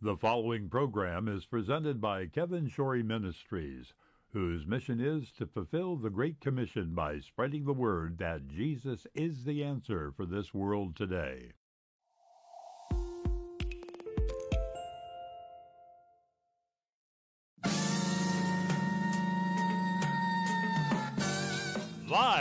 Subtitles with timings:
[0.00, 3.94] The following program is presented by Kevin Shorey Ministries,
[4.32, 9.42] whose mission is to fulfill the Great Commission by spreading the word that Jesus is
[9.42, 11.50] the answer for this world today.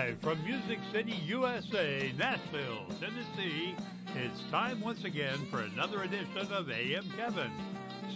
[0.07, 3.75] Live from Music City, USA, Nashville, Tennessee,
[4.15, 7.52] it's time once again for another edition of AM Kevin,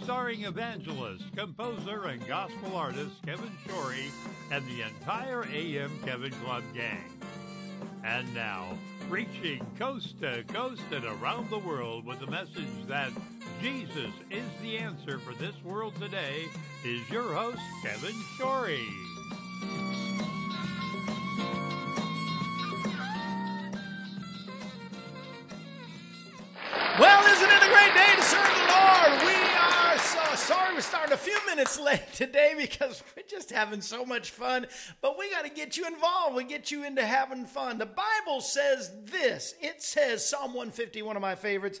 [0.02, 4.10] starring evangelist, composer, and gospel artist Kevin Shorey
[4.50, 7.12] and the entire AM Kevin Club gang.
[8.02, 8.78] And now,
[9.10, 13.10] reaching coast to coast and around the world with the message that
[13.60, 16.46] Jesus is the answer for this world today,
[16.86, 19.11] is your host, Kevin Shorey.
[30.82, 34.66] Starting a few minutes late today because we're just having so much fun.
[35.00, 36.34] But we got to get you involved.
[36.34, 37.78] We get you into having fun.
[37.78, 39.54] The Bible says this.
[39.60, 41.80] It says Psalm 150, one of my favorites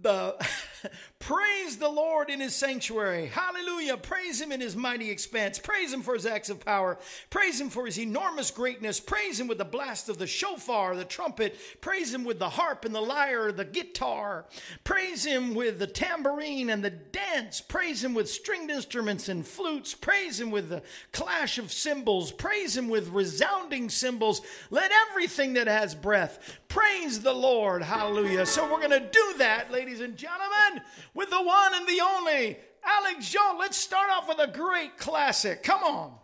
[0.00, 0.36] the
[1.18, 3.26] praise the Lord in his sanctuary.
[3.26, 3.96] Hallelujah.
[3.96, 5.58] Praise him in his mighty expanse.
[5.58, 6.98] Praise him for his acts of power.
[7.30, 9.00] Praise him for his enormous greatness.
[9.00, 11.56] Praise him with the blast of the shofar, the trumpet.
[11.80, 14.46] Praise him with the harp and the lyre, the guitar.
[14.82, 17.60] Praise him with the tambourine and the dance.
[17.60, 19.94] Praise him with stringed instruments and flutes.
[19.94, 22.32] Praise him with the clash of cymbals.
[22.32, 24.42] Praise him with resounding cymbals.
[24.70, 27.82] Let everything that has breath praise the Lord.
[27.82, 28.44] Hallelujah.
[28.46, 30.82] So we're going to do that, ladies and gentlemen,
[31.12, 33.58] with the one and the only Alex Zsolt.
[33.58, 35.62] Let's start off with a great classic.
[35.62, 36.14] Come on.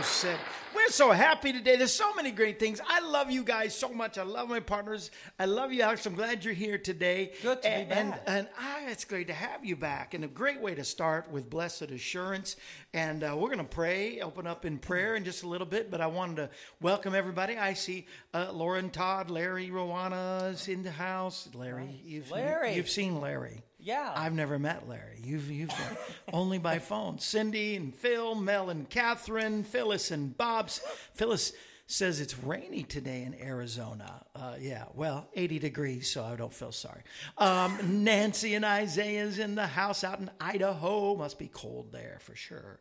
[0.00, 0.60] Yeah, Alex Zsolt is in the house.
[0.60, 1.76] And we're so happy today.
[1.76, 2.80] There's so many great things.
[2.86, 4.18] I love you guys so much.
[4.18, 5.10] I love my partners.
[5.38, 6.06] I love you, Alex.
[6.06, 7.32] I'm glad you're here today.
[7.42, 8.22] Good to be and, back.
[8.26, 10.14] And, and I, it's great to have you back.
[10.14, 12.56] And a great way to start with blessed assurance.
[12.94, 15.90] And uh, we're going to pray, open up in prayer in just a little bit.
[15.90, 16.50] But I wanted to
[16.80, 17.56] welcome everybody.
[17.56, 21.48] I see uh, Lauren, Todd, Larry, Rowana's in the house.
[21.54, 22.74] Larry, you've, Larry.
[22.74, 23.62] you've seen Larry.
[23.82, 24.12] Yeah.
[24.14, 25.18] I've never met Larry.
[25.22, 25.98] You've you've met
[26.32, 27.18] only by phone.
[27.18, 30.80] Cindy and Phil, Mel and Catherine, Phyllis and Bob's.
[31.14, 31.52] Phyllis
[31.86, 34.24] says it's rainy today in Arizona.
[34.34, 37.02] Uh, yeah, well, 80 degrees, so I don't feel sorry.
[37.36, 41.16] Um, Nancy and Isaiah's in the house out in Idaho.
[41.16, 42.78] Must be cold there for sure.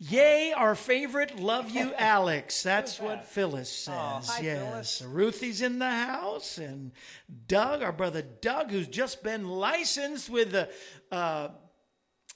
[0.00, 2.62] Yay, our favorite, love you, Alex.
[2.62, 3.94] That's what Phyllis says.
[3.94, 4.98] Aw, hi, yes.
[4.98, 5.02] Phyllis.
[5.02, 6.92] Ruthie's in the house, and
[7.48, 10.68] Doug, our brother Doug, who's just been licensed with the.
[11.10, 11.48] Uh,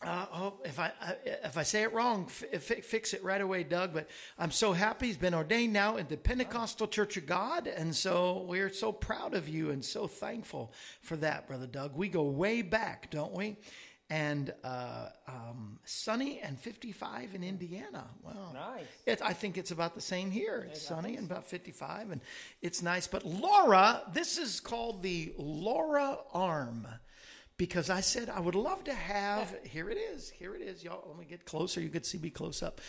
[0.04, 3.62] uh, oh, if I I- if I say it wrong, f- fix it right away,
[3.62, 3.94] Doug.
[3.94, 7.94] But I'm so happy he's been ordained now in the Pentecostal Church of God, and
[7.94, 10.72] so we're so proud of you and so thankful
[11.02, 11.94] for that, brother Doug.
[11.94, 13.58] We go way back, don't we?
[14.12, 18.04] And uh, um, sunny and 55 in Indiana.
[18.22, 18.84] Wow, Nice.
[19.06, 20.66] it, I think it's about the same here.
[20.70, 22.20] It's sunny and about 55, and
[22.60, 23.06] it's nice.
[23.06, 26.86] But Laura, this is called the Laura Arm
[27.56, 29.54] because I said I would love to have.
[29.64, 30.28] Here it is.
[30.28, 31.04] Here it is, y'all.
[31.08, 31.80] Let me get closer.
[31.80, 32.82] You could see me close up.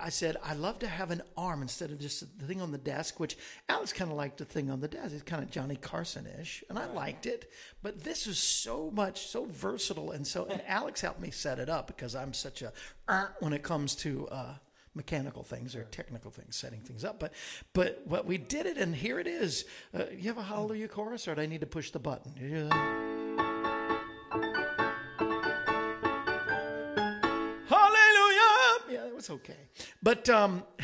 [0.00, 2.78] I said I'd love to have an arm instead of just the thing on the
[2.78, 3.36] desk, which
[3.68, 5.12] Alex kind of liked the thing on the desk.
[5.12, 7.50] It's kind of Johnny Carson-ish, and I liked it.
[7.82, 10.46] But this is so much, so versatile, and so.
[10.46, 12.72] And Alex helped me set it up because I'm such a
[13.08, 14.28] uh, when it comes to.
[14.28, 14.54] Uh,
[14.94, 17.18] mechanical things or technical things, setting things up.
[17.18, 17.32] But
[17.72, 19.64] but what we did it, and here it is.
[19.94, 22.34] Uh, you have a hallelujah chorus, or do I need to push the button?
[22.38, 23.02] Yeah.
[29.22, 29.68] Was okay,
[30.02, 30.64] but um,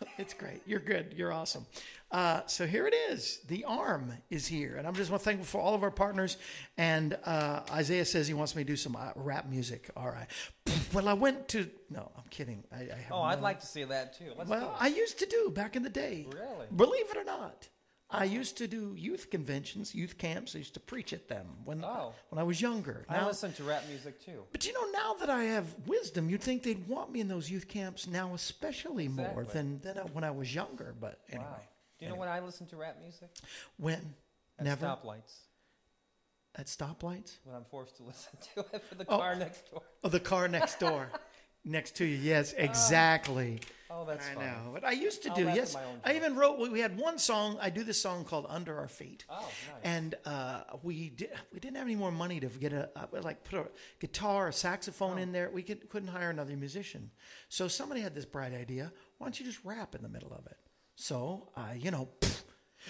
[0.00, 0.62] no, it's great.
[0.66, 1.14] You're good.
[1.16, 1.66] You're awesome.
[2.10, 3.40] Uh, so here it is.
[3.48, 6.36] The arm is here, and I'm just want to thankful for all of our partners.
[6.76, 9.90] And uh, Isaiah says he wants me to do some uh, rap music.
[9.96, 10.26] All right.
[10.92, 11.70] Well, I went to.
[11.88, 12.64] No, I'm kidding.
[12.70, 14.32] I, I have Oh, I'd like to see that too.
[14.36, 14.74] Let's well, go.
[14.78, 16.26] I used to do back in the day.
[16.30, 16.66] Really?
[16.76, 17.66] Believe it or not.
[18.14, 20.54] I used to do youth conventions, youth camps.
[20.54, 22.14] I used to preach at them when Oh.
[22.28, 23.06] when I was younger.
[23.08, 24.46] I Now- listen to rap music too.
[24.52, 27.50] but you know, now that I have wisdom, you'd think they'd want me in those
[27.50, 29.52] youth camps now, especially more Exactly.
[29.54, 30.94] than than when I was younger.
[30.98, 31.60] But anyway, Wow.
[31.98, 33.30] Do you know when I listen to rap music?
[33.76, 34.14] when
[34.60, 35.34] Never At never stoplights.
[36.56, 37.38] at stoplights.
[37.44, 39.16] When I'm forced to listen to it for the Oh.
[39.18, 39.82] car next door.
[40.04, 41.10] Oh, the car next door,
[41.64, 42.16] next to you.
[42.16, 43.60] Yes, exactly.
[43.94, 44.46] Oh, that's I funny.
[44.46, 45.42] know, but I used to do.
[45.42, 46.58] Yes, I even wrote.
[46.70, 47.58] We had one song.
[47.60, 49.50] I do this song called "Under Our Feet." Oh, nice.
[49.84, 51.30] And uh, we did.
[51.52, 53.66] We didn't have any more money to get a, uh like put a
[54.00, 55.22] guitar, a saxophone Oh.
[55.22, 55.50] in there.
[55.50, 57.10] We could, couldn't hire another musician.
[57.50, 58.90] So somebody had this bright idea.
[59.18, 60.56] Why don't you just rap in the middle of it?
[60.96, 62.08] So I, you know.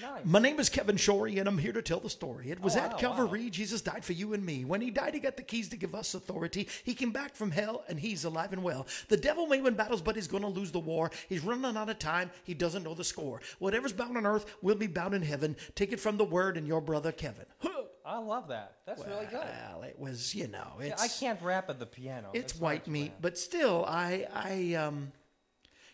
[0.01, 0.25] Nice.
[0.25, 2.51] My name is Kevin Shorey, and I'm here to tell the story.
[2.51, 3.51] It was Oh, at wow, Calvary.
[3.51, 4.65] Jesus died for you and me.
[4.65, 6.67] When he died, he got the keys to give us authority.
[6.85, 8.87] He came back from hell, and he's alive and well.
[9.09, 11.11] The devil may win battles, but he's going to lose the war.
[11.29, 12.31] He's running out of time.
[12.45, 13.41] He doesn't know the score.
[13.59, 15.57] Whatever's bound on earth will be bound in heaven.
[15.75, 17.45] Take it from the word and your brother Kevin.
[18.05, 18.79] I love that.
[18.85, 19.41] That's really good.
[19.45, 22.31] Well, it was, you know, Yeah, it's I can't rap at the piano.
[22.33, 25.13] it's white meat, but still, I, I, um,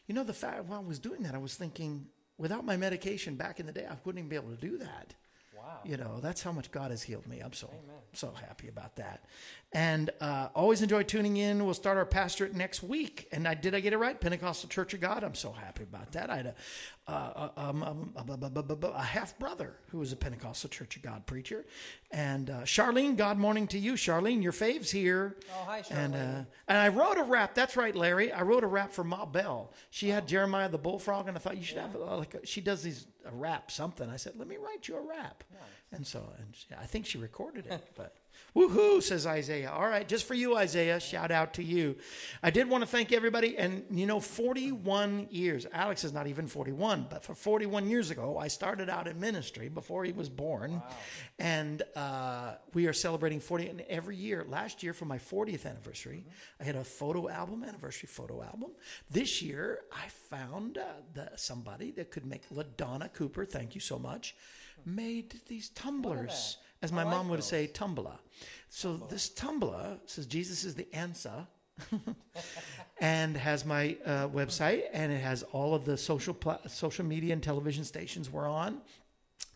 [0.07, 2.07] you know, the fact while I was doing that, I was thinking,
[2.39, 5.15] without my medication back in the day, I wouldn't even be able to do that.
[5.57, 5.81] Wow.
[5.85, 7.41] You know, that's how much God has healed me.
[7.41, 7.71] I'm so
[8.13, 9.25] so happy about that.
[9.71, 11.63] And uh, always enjoy tuning in.
[11.67, 13.29] We'll start our pastorate next week.
[13.33, 14.19] And I did I get it right?
[14.19, 15.23] Pentecostal Church of God.
[15.23, 16.31] I'm so happy about that.
[16.31, 16.55] I had a
[17.07, 21.27] uh, um, um, a, a, a half brother who was a Pentecostal Church of God
[21.27, 21.67] preacher.
[22.11, 24.43] And uh, Charlene, God morning to you, Charlene.
[24.43, 25.37] Your fave's here.
[25.51, 26.47] Oh, hi, And uh, Charlene.
[26.69, 27.55] and I wrote a rap.
[27.55, 28.33] That's right, Larry.
[28.33, 29.73] I wrote a rap for Ma Bell.
[29.91, 30.15] She Oh.
[30.15, 32.83] had Jeremiah the bullfrog, and I thought you should have uh, like a, she does
[32.83, 34.09] these a rap something.
[34.09, 35.45] I said, let me write you a rap.
[35.53, 35.61] Nice.
[35.93, 37.87] And so, and she, I think she recorded it.
[37.97, 38.15] But
[38.55, 39.71] woohoo, says Isaiah.
[39.71, 40.99] All right, just for you, Isaiah.
[41.01, 41.97] Shout out to you.
[42.43, 43.57] I did want to thank everybody.
[43.57, 45.67] And you know, 41 years.
[45.73, 49.69] Alex is not even 41, but for 41 years ago, I started out in ministry
[49.69, 50.83] before he was born,
[51.39, 53.69] and uh, we are celebrating 40.
[53.69, 56.25] And every year, last year for my 40th anniversary,
[56.61, 58.71] I had a photo album, anniversary photo album.
[59.11, 63.45] This year, I found uh, the, somebody that could make LaDonna Cooper.
[63.45, 64.35] Thank you so much.
[64.85, 67.47] Made these tumblers, as my like mom would those.
[67.47, 68.19] say, tumbler.
[68.69, 71.47] So this tumbler says Jesus is the answer
[73.01, 77.33] and has my uh, website and it has all of the social pla- social media
[77.33, 78.81] and television stations we're on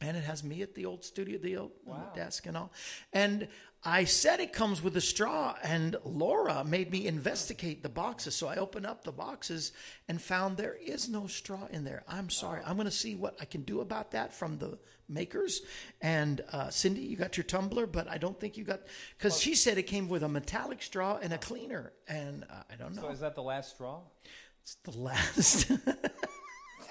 [0.00, 2.12] and it has me at the old studio the old Wow.
[2.14, 2.70] desk and all
[3.12, 3.48] and
[3.84, 8.36] I said it comes with a straw, and Laura made me investigate the boxes.
[8.36, 9.72] So I opened up the boxes
[10.08, 12.04] and found there is no straw in there.
[12.06, 12.62] I'm sorry.
[12.64, 15.62] I'm going to see what I can do about that from the makers.
[16.00, 18.82] And uh, Cindy, you got your tumbler, but I don't think you got
[19.18, 22.76] because she said it came with a metallic straw and a cleaner, and uh, I
[22.76, 23.02] don't know.
[23.02, 24.00] So is that the last straw?
[24.62, 25.72] It's the last.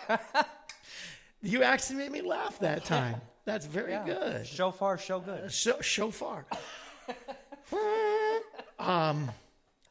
[1.41, 3.21] you actually made me laugh that time.
[3.45, 4.45] That's very good.
[4.45, 5.51] Show far, show good.
[5.51, 6.45] So, shofar.
[8.79, 9.31] um,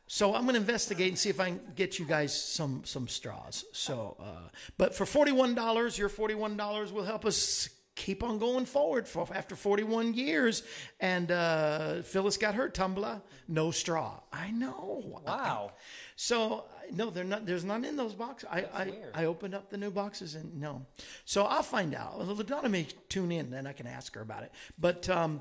[0.07, 3.09] so I'm going to investigate and see if I can get you guys some some
[3.09, 3.65] straws.
[3.73, 7.69] So, uh, but for forty one dollars, your forty one dollars will help us
[8.01, 10.63] keep on going forward for after 41 years
[11.01, 15.73] and uh, phyllis got her tumbler no straw i know Wow.
[16.17, 17.47] so no, they're not.
[17.47, 18.49] There's none in those boxes.
[18.51, 18.93] I I.
[19.15, 20.87] I opened up the new boxes and no.
[21.25, 22.19] So I'll find out.
[22.19, 24.51] Ladonna may tune in, then I can ask her about it.
[24.77, 25.41] But um,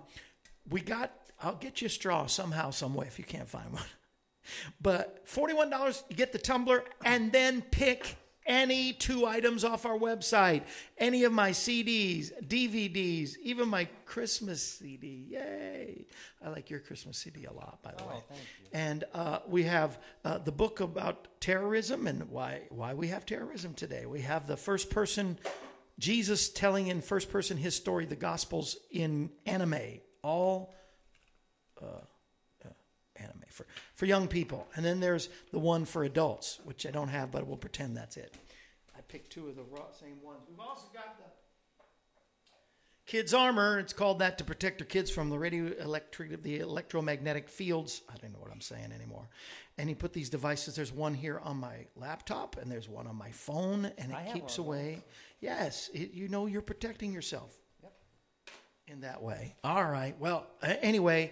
[0.69, 1.11] we got.
[1.41, 3.83] I'll get you a straw somehow, some way if you can't find one.
[4.81, 8.15] But forty-one dollars, you get the tumbler, and then pick
[8.49, 10.63] any two items off our website.
[10.97, 15.27] Any of my CDs, DVDs, even my Christmas CD.
[15.29, 16.05] Yay!
[16.43, 18.23] I like your Christmas CD a lot, by the way.
[18.27, 18.67] thank you.
[18.73, 23.73] And uh, we have uh, the book about terrorism and why why we have terrorism
[23.75, 24.05] today.
[24.05, 25.37] We have the first person
[25.99, 30.73] Jesus telling in first person his story, the Gospels in anime, all
[31.81, 32.01] uh,
[33.49, 33.65] for
[33.95, 34.67] for young people.
[34.75, 38.17] And then there's the one for adults, which I don't have, but we'll pretend that's
[38.17, 38.35] it.
[38.97, 39.63] I picked two of the
[39.99, 40.41] same ones.
[40.49, 41.23] We've also got the
[43.09, 43.79] Kids Armor.
[43.79, 48.03] It's called that to protect their kids from the radio electric, the electromagnetic fields.
[48.07, 49.27] I don't know what I'm saying anymore.
[49.79, 50.75] And he put these devices.
[50.75, 54.31] There's one here on my laptop, and there's one on my phone, and it have
[54.31, 55.03] keeps away.
[55.41, 57.51] Yes, it, you know you're protecting yourself
[58.85, 59.55] in that way.
[59.63, 60.15] All right.
[60.19, 61.31] Well, anyway,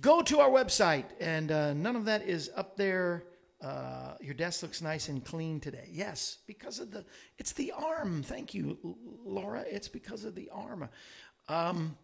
[0.00, 3.24] go to our website, and uh, none of that is up there.
[3.60, 5.88] Uh, your desk looks nice and clean today.
[5.90, 7.04] Yes, because of the
[7.38, 8.22] it's the arm.
[8.22, 9.64] Thank you, Laura.
[9.70, 10.88] It's because of the arm.
[11.48, 11.96] Um,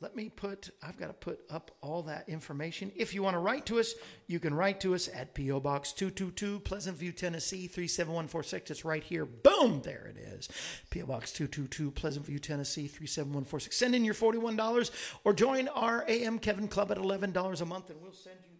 [0.00, 0.70] let me put.
[0.82, 2.90] I've got to put up all that information.
[2.96, 3.94] If you want to write to us,
[4.26, 7.88] you can write to us at PO Box two two two, Pleasant View, Tennessee three
[7.88, 8.70] seven one four six.
[8.70, 9.24] It's right here.
[9.26, 10.48] Boom, there it is.
[10.90, 13.76] PO Box two two two, Pleasant View, Tennessee three seven one four six.
[13.76, 14.90] Send in your forty one dollars
[15.24, 18.56] or join our AM Kevin Club at eleven dollars a month, and we'll send you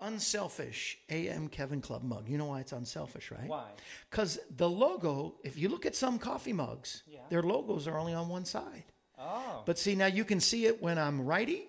[0.00, 2.28] unselfish AM Kevin Club mug.
[2.28, 3.46] You know why it's unselfish, right?
[3.48, 3.70] Why?
[4.10, 5.36] Because the logo.
[5.44, 7.20] If you look at some coffee mugs, Yeah.
[7.30, 8.84] their logos are only on one side.
[9.24, 9.62] Oh.
[9.64, 11.64] But see, now you can see it when I'm righty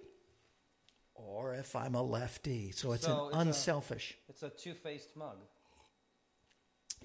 [1.13, 2.71] or if I'm a lefty.
[2.71, 4.17] So it's So an it's a- unselfish.
[4.27, 5.37] It's a two-faced mug.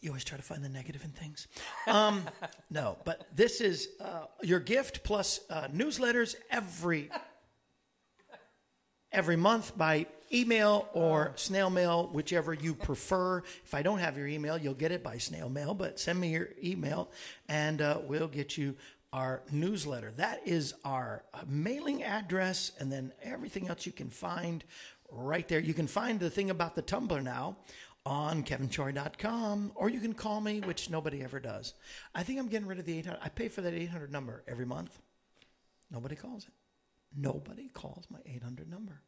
[0.00, 1.46] You always try to find the negative in things.
[1.86, 2.24] Um,
[2.70, 7.10] no, but this is uh, your gift plus uh, newsletters every
[9.12, 13.42] every month by email or snail mail, whichever you prefer.
[13.64, 16.28] If I don't have your email, you'll get it by snail mail, but send me
[16.30, 17.10] your email
[17.48, 18.76] and uh, we'll get you
[19.12, 20.12] our newsletter.
[20.16, 24.64] That is our uh, mailing address, and then everything else you can find
[25.10, 25.60] right there.
[25.60, 27.56] You can find the thing about the tumbler now
[28.06, 31.74] on kevinshorey.com, or you can call me, which nobody ever does.
[32.14, 33.18] I think I'm getting rid of the 800.
[33.22, 34.98] I pay for that 800 number every month.
[35.90, 36.52] Nobody calls it.
[37.16, 39.02] Nobody calls my 800 number.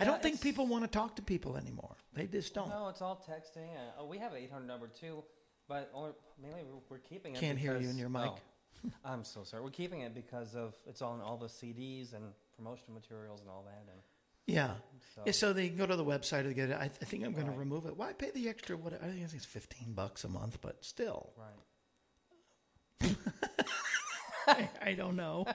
[0.00, 1.96] I don't think people want to talk to people anymore.
[2.14, 2.68] They just don't.
[2.68, 3.74] No, it's all texting.
[3.74, 5.22] Uh, oh, we have an 800 number too,
[5.68, 7.40] but only, mainly we're, we're keeping it.
[7.40, 8.26] Can't hear you in your mic.
[8.26, 8.38] oh,
[9.04, 9.62] I'm so sorry.
[9.62, 12.24] We're keeping it because of it's on all the CDs and
[12.56, 13.84] promotional materials and all that.
[13.92, 14.00] And
[14.46, 14.74] Yeah.
[15.14, 16.76] So- Yeah, so they can go to the website to get it.
[16.78, 17.96] I, I think I'm going to remove it.
[17.96, 18.76] Why pay the extra?
[18.76, 23.16] What I think it's 15 bucks a month, but still, right.
[24.46, 25.46] I, I don't know.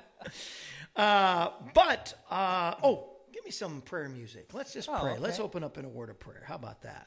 [0.96, 4.50] Uh, but uh, oh, give me some prayer music.
[4.56, 5.16] Let's just Oh, pray.
[5.20, 6.42] Let's open up in a word of prayer.
[6.44, 7.04] How about that?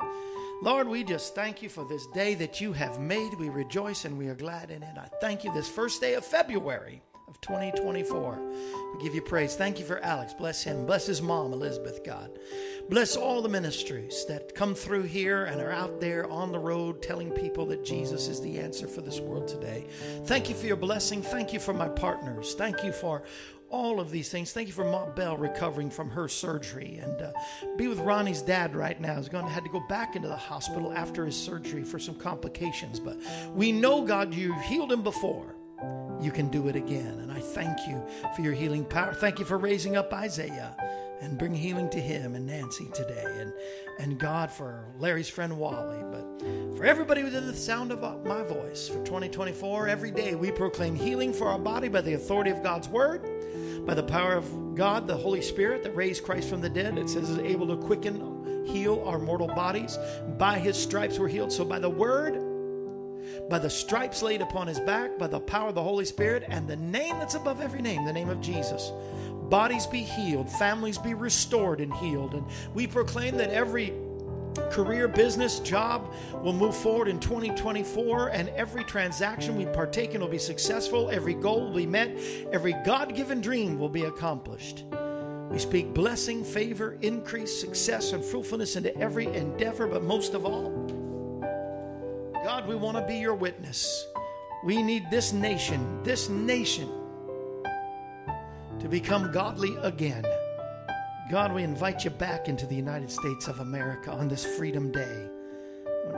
[0.63, 3.33] Lord, we just thank you for this day that you have made.
[3.33, 4.99] We rejoice and we are glad in it.
[4.99, 8.39] I thank you this first day of February of 2024.
[8.95, 9.57] We give you praise.
[9.57, 10.35] Thank you for Alex.
[10.35, 10.85] Bless him.
[10.85, 12.39] Bless his mom, Elizabeth, God.
[12.91, 17.01] Bless all the ministries that come through here and are out there on the road
[17.01, 19.87] telling people that Jesus is the answer for this world today.
[20.27, 21.23] Thank you for your blessing.
[21.23, 22.53] Thank you for my partners.
[22.53, 23.23] Thank you for
[23.71, 24.53] all of these things.
[24.53, 27.33] Thank you for Ma Bell recovering from her surgery, and uh,
[27.77, 29.17] be with Ronnie's dad right now.
[29.17, 32.15] He's going to had to go back into the hospital after his surgery for some
[32.15, 33.17] complications, but
[33.55, 35.55] we know God, you healed him before.
[36.21, 38.05] You can do it again, and I thank you
[38.37, 39.15] for your healing power.
[39.15, 40.77] Thank you for raising up Isaiah
[41.21, 43.53] and bring healing to him and Nancy today, and
[43.99, 48.89] and God for Larry's friend Wally, but for everybody within the sound of my voice
[48.89, 49.89] for 2024.
[49.89, 53.27] Every day we proclaim healing for our body by the authority of God's word
[53.87, 57.09] by the power of God, the Holy Spirit that raised Christ from the dead, it
[57.09, 59.99] says is able to quicken, heal our mortal bodies.
[60.39, 61.53] By his stripes we're healed.
[61.53, 62.39] So by the word,
[63.49, 66.69] by the stripes laid upon his back, by the power of the Holy Spirit, and
[66.69, 68.93] the name that's above every name, the name of Jesus,
[69.51, 72.35] bodies be healed, families be restored and healed.
[72.35, 73.93] And we proclaim that every
[74.71, 80.29] career, business, job will move forward in 2024, and every transaction we partake in will
[80.29, 81.11] be successful.
[81.11, 82.17] Every goal will be met.
[82.53, 84.85] Every God given dream will be accomplished.
[85.51, 90.71] We speak blessing, favor, increase, success, and fruitfulness into every endeavor, but most of all,
[92.45, 94.07] God, we want to be your witness.
[94.65, 96.89] We need this nation, this nation,
[98.81, 100.25] to become godly again.
[101.31, 105.29] God, we invite you back into the United States of America on this Freedom Day.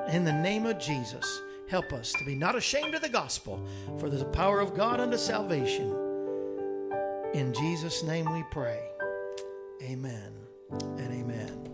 [0.09, 3.66] In the name of Jesus, help us to be not ashamed of the gospel,
[3.99, 5.90] for a power of God unto salvation.
[7.35, 8.81] In Jesus' name we pray.
[9.83, 10.33] Amen
[10.71, 11.69] and amen.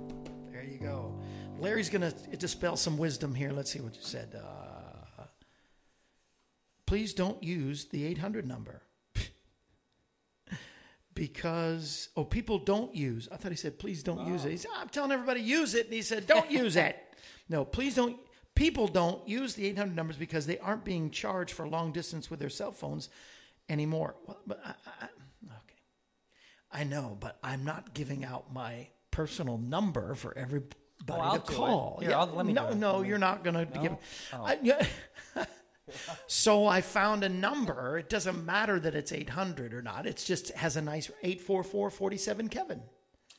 [0.51, 1.15] There you go.
[1.61, 3.53] Larry's going to dispel some wisdom here.
[3.53, 4.35] Let's see what you said.
[4.35, 5.25] Uh,
[6.87, 8.83] please don't use the 800 number
[11.19, 14.51] because oh people don't use i thought he said please don't use it.
[14.53, 16.97] He said i'm telling everybody use it and he said don't use it.
[17.49, 18.17] No please don't
[18.55, 22.39] people don't use the 800 numbers because they aren't being charged for long distance with
[22.41, 23.09] their cell phones
[23.69, 24.15] anymore.
[24.27, 25.05] Well, but I, I,
[25.45, 25.81] okay.
[26.73, 30.75] I know but i'm not giving out my personal number for everybody
[31.11, 32.01] Oh, to call.
[32.03, 33.83] Yeah, I'll- let me no no me- you're not going to No?
[33.83, 33.93] give
[34.33, 34.45] Oh.
[34.45, 34.85] I, yeah.
[36.27, 37.99] So I found a number.
[37.99, 40.07] It doesn't matter that it's 800 or not.
[40.07, 42.83] It's just has a nice 84447 Kevin.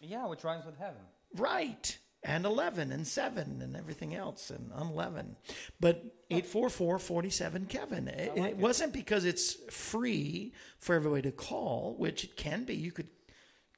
[0.02, 1.02] Yeah, which rhymes with heaven.
[1.36, 1.98] Right.
[2.24, 5.38] And 11 and 7 and everything else and 11.
[5.80, 8.08] But 84447 Kevin.
[8.08, 12.76] It, like it wasn't because it's free for everybody to call, which it can be.
[12.76, 13.08] You could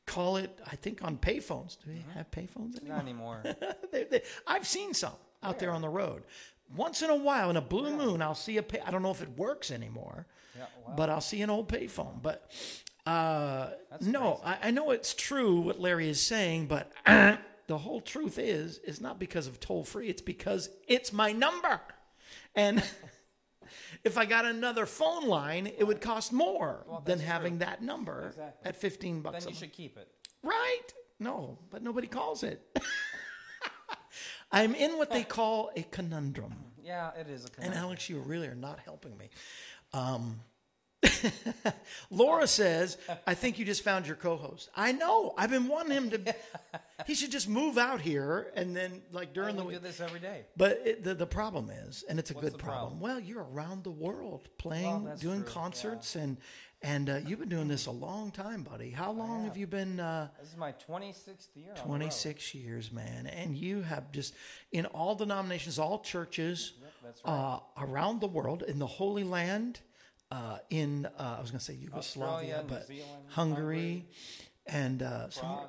[0.08, 1.78] call it, I think, on payphones.
[1.84, 2.12] Do we mm-hmm.
[2.12, 2.96] have payphones anymore?
[2.96, 3.44] Not anymore.
[3.92, 5.14] They- they- I've seen some
[5.44, 6.24] out there on the road.
[6.76, 8.80] Once in a while, in a blue moon, I'll see a pay.
[8.80, 10.26] I don't know if it works anymore,
[10.58, 10.94] Yeah, wow.
[10.96, 12.22] but I'll see an old payphone.
[12.22, 12.50] But
[13.06, 14.40] uh, no.
[14.46, 19.02] I, I know it's true what Larry is saying, but the whole truth is, is
[19.02, 20.08] not because of toll free.
[20.10, 21.82] It's because it's my number,
[22.56, 22.84] and
[24.04, 27.66] if I got another phone line, it would cost more Well, than having true.
[27.66, 28.70] that number Exactly.
[28.70, 29.34] at fifteen bucks.
[29.34, 29.58] then a you month.
[29.60, 30.08] should keep it.
[30.44, 30.88] Right?
[31.20, 32.62] No, but nobody calls it.
[34.52, 36.56] I'm in what they call a conundrum.
[36.84, 37.78] Yeah, it is a conundrum.
[37.78, 37.86] And.
[37.86, 39.30] Alex, you really are not helping me.
[39.94, 40.42] Um,
[42.12, 44.70] Laura says, I think you just found your co host.
[44.76, 45.34] I know.
[45.38, 46.36] I've been wanting him to.
[47.08, 50.20] he should just move out here and then, like, during the we do this every
[50.20, 50.46] day.
[50.58, 53.00] But it, the, the problem is, and it's a What's good problem.
[53.00, 53.00] problem?
[53.00, 56.38] Well, you're around the world playing, that's doing true, concerts, and
[56.84, 58.90] and uh, you've been doing this a long time, buddy.
[58.90, 59.58] How long have have.
[59.58, 60.00] you been?
[60.00, 61.70] Uh, This is my 26th year.
[61.70, 61.86] on the road.
[61.88, 63.28] 26 years, man.
[63.28, 64.34] And you have just,
[64.72, 67.32] in all denominations, all churches Yep, right.
[67.32, 69.80] uh, around the world, in the Holy Land,
[70.32, 74.06] uh, in, uh, I was going to say Yugoslavia, Australia, but Zealand, Hungary,
[74.66, 75.60] and uh, some,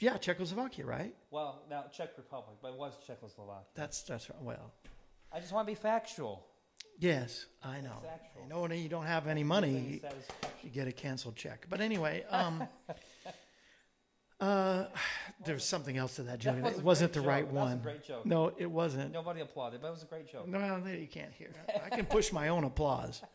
[0.00, 1.14] yeah, Czechoslovakia, right?
[1.30, 3.64] Well, now Czech Republic, but it was Czechoslovakia.
[3.74, 4.42] That's, that's right.
[4.42, 4.72] Well,
[5.32, 6.44] I just want to be factual.
[7.02, 7.98] Yes, I know.
[8.42, 10.00] You know, when you don't have any money,
[10.62, 11.66] you, get a canceled check.
[11.68, 12.66] But anyway, um,
[14.40, 14.84] uh,
[15.44, 16.62] there's something else to that, Jody.
[16.62, 17.54] was it wasn't the right joke.
[17.54, 17.78] That was a one.
[17.82, 18.26] great joke.
[18.26, 19.12] No, it wasn't.
[19.12, 20.48] Nobody applauded, but it was a great joke.
[20.48, 21.50] No, no, you can't hear.
[21.84, 23.22] I can push my own applause.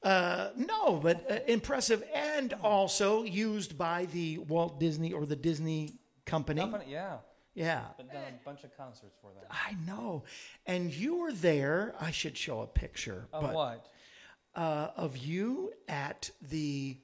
[0.00, 5.98] Uh, no, but uh, impressive and also used by the Walt Disney or the Disney
[6.24, 6.60] Company.
[6.60, 7.16] Company, yeah.
[7.58, 9.42] Yeah, But done a bunch of concerts for them.
[9.50, 10.22] I know.
[10.64, 11.94] And you were there.
[12.00, 13.86] I should show a picture, Of but what?
[14.54, 16.96] uh, of you at the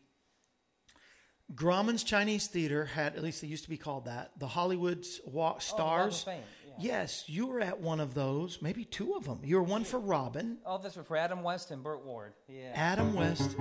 [1.54, 5.30] Grauman's Chinese Theater had at least they used to be called that the Hollywood's Wa-
[5.32, 6.22] Oh, Walk Stars.
[6.22, 6.74] Fame, yeah.
[6.78, 9.40] Yes, you were at one of those, maybe two of them.
[9.44, 12.32] You were one for Robin, Oh, this was for Adam West and Burt Ward.
[12.48, 12.70] Yeah.
[12.74, 13.56] Adam West,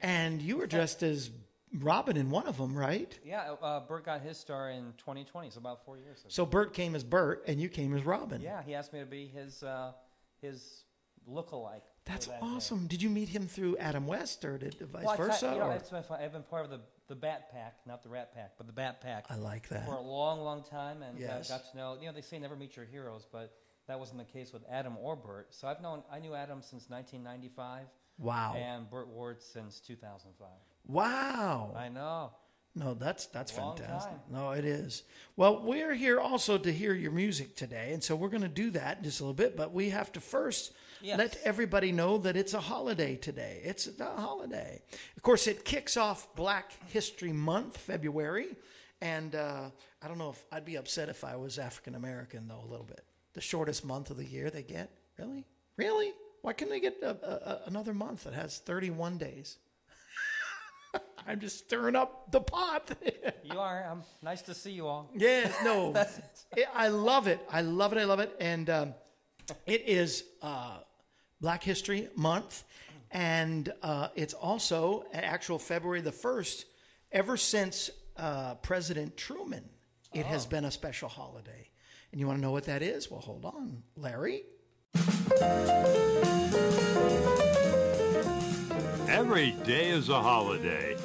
[0.00, 1.30] and you were dressed as
[1.78, 3.16] Robin in one of them, right?
[3.24, 6.28] Yeah, uh, Burt got his star in 2020, so about four years ago.
[6.28, 8.40] So Burt came as Burt, and you came as Robin.
[8.40, 9.92] Yeah, he asked me to be his uh,
[10.42, 10.84] his
[11.28, 11.82] lookalike.
[12.06, 12.46] That's that day.
[12.46, 12.86] awesome.
[12.86, 15.46] Did you meet him through Adam West, or did vice Well, versa?
[15.46, 16.20] ca- you know, it's been fun.
[16.20, 19.00] I've been part of the, the Bat Pack, not the Rat Pack, but the Bat
[19.00, 19.84] Pack I like that.
[19.86, 21.50] for a long, long time, and Yes.
[21.50, 21.96] uh, got to know.
[22.00, 23.54] You know, they say never meet your heroes, but
[23.86, 25.54] that wasn't the case with Adam or Burt.
[25.54, 27.86] So I've known I knew Adam since 1995,
[28.18, 28.54] Wow.
[28.56, 30.48] and Burt Ward since 2005.
[30.86, 31.74] Wow.
[31.76, 32.32] I know.
[32.74, 34.12] No, that's that's Long fantastic.
[34.12, 34.20] time.
[34.30, 35.02] No, it is.
[35.36, 38.70] Well, we're here also to hear your music today, and so we're going to do
[38.70, 39.56] that in just a little bit.
[39.56, 41.18] But we have to first Yes.
[41.18, 43.60] let everybody know that it's a holiday today.
[43.64, 44.82] It's a holiday.
[45.16, 48.48] Of course, it kicks off Black History Month, February,
[49.00, 49.70] and uh,
[50.02, 52.62] I don't know if I'd be upset if I was African American though.
[52.64, 53.02] A little bit.
[53.32, 54.90] The shortest month of the year they get.
[55.18, 55.44] Really,
[55.76, 56.12] really.
[56.42, 59.58] Why can't they get a, a, another month that has thirty-one days?
[61.26, 62.90] I'm just stirring up the pot.
[63.42, 63.84] You are.
[63.90, 65.10] I'm nice to see you all.
[65.16, 65.92] yeah, no,
[66.56, 67.40] it, I love it.
[67.50, 67.98] I love it.
[67.98, 68.36] I love it.
[68.38, 68.94] And um,
[69.66, 70.78] it is uh,
[71.40, 72.62] Black History Month,
[73.10, 76.66] and uh, it's also actual February the first.
[77.10, 79.68] Ever since uh, President Truman,
[80.14, 81.68] it has been a special holiday.
[82.12, 83.10] And you want to know what that is?
[83.10, 84.44] Well, hold on, Larry.
[89.10, 90.96] Every day is a holiday,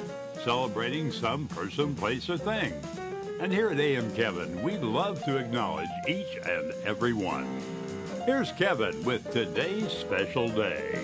[0.44, 2.72] celebrating some person, place, or thing.
[3.40, 7.60] And here at AM Kevin, we love to acknowledge each and every one.
[8.24, 11.00] Here's Kevin with today's special day.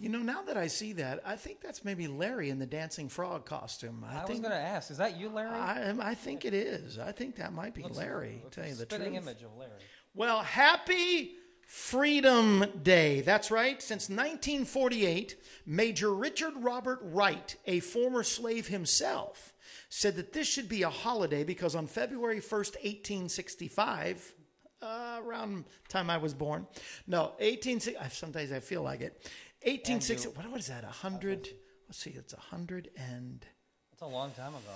[0.00, 3.08] You know, now that I see that, I think that's maybe Larry in the dancing
[3.08, 4.04] frog costume.
[4.08, 5.50] I, I was going to ask, is that you, Larry?
[5.50, 7.00] I, I think it is.
[7.00, 8.42] I think that might be Larry.
[8.44, 9.22] Looks Tell you the spitting truth.
[9.24, 9.72] image of Larry.
[10.14, 11.32] Well, happy
[11.68, 13.20] Freedom Day.
[13.20, 13.82] That's right.
[13.82, 19.52] Since 1948, Major Richard Robert Wright, a former slave himself,
[19.90, 24.34] said that this should be a holiday because on February 1st, 1865,
[24.80, 26.66] uh, around time I was born,
[27.06, 27.80] no, 18.
[28.12, 29.12] Sometimes I feel like it.
[29.60, 30.28] 1860.
[30.28, 30.84] What, what is that?
[30.84, 31.50] A hundred?
[31.86, 32.14] Let's see.
[32.16, 33.44] It's a hundred and
[33.92, 34.74] It's a long time ago.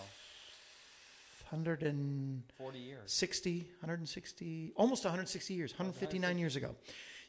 [1.53, 3.13] Hundred and 40 years.
[3.13, 6.75] 60, 160, almost 160 years, 159 years ago.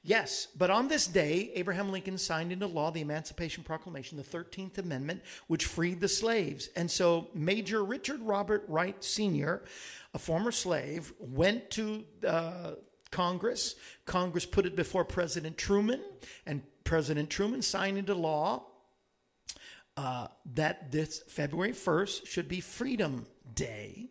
[0.01, 4.77] Yes, but on this day, Abraham Lincoln signed into law the Emancipation Proclamation, the 13th
[4.77, 6.69] Amendment, which freed the slaves.
[6.77, 9.63] And so Major Richard Robert Wright Sr.,
[10.13, 12.71] a former slave, went to uh,
[13.11, 13.75] Congress.
[14.05, 16.01] Congress put it before President Truman,
[16.45, 18.63] and President Truman signed into law
[19.97, 24.09] uh, that this February 1st should be Freedom Day.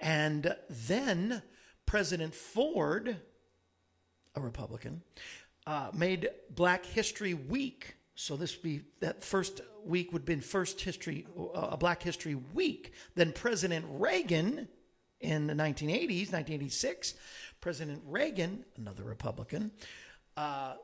[0.00, 1.42] And then
[1.86, 3.16] President Ford,
[4.34, 5.02] a Republican,
[5.66, 7.96] uh, made Black History Week.
[8.14, 12.34] So this be that first week would have been first history, uh, a Black History
[12.34, 12.92] Week.
[13.14, 14.68] Then President Reagan
[15.20, 17.14] in the 1980s, 1986,
[17.60, 19.72] President Reagan, another Republican,
[20.36, 20.74] uh,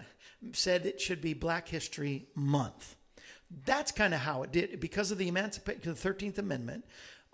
[0.52, 2.96] said it should be Black History Month.
[3.64, 6.84] That's kind of how it did because of the Emancipation, the 13th Amendment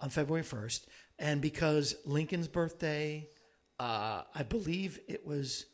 [0.00, 0.86] on February 1st,
[1.18, 3.28] and because Lincoln's birthday,
[3.78, 5.66] uh, I believe it was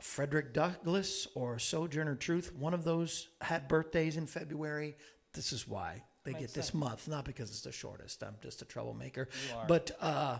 [0.00, 4.96] Frederick Douglass or Sojourner Truth, one of those had birthdays in February.
[5.32, 6.74] This is why they Makes get this sense.
[6.74, 8.22] month, not because it's the shortest.
[8.22, 9.28] I'm just a troublemaker.
[9.68, 10.38] But uh,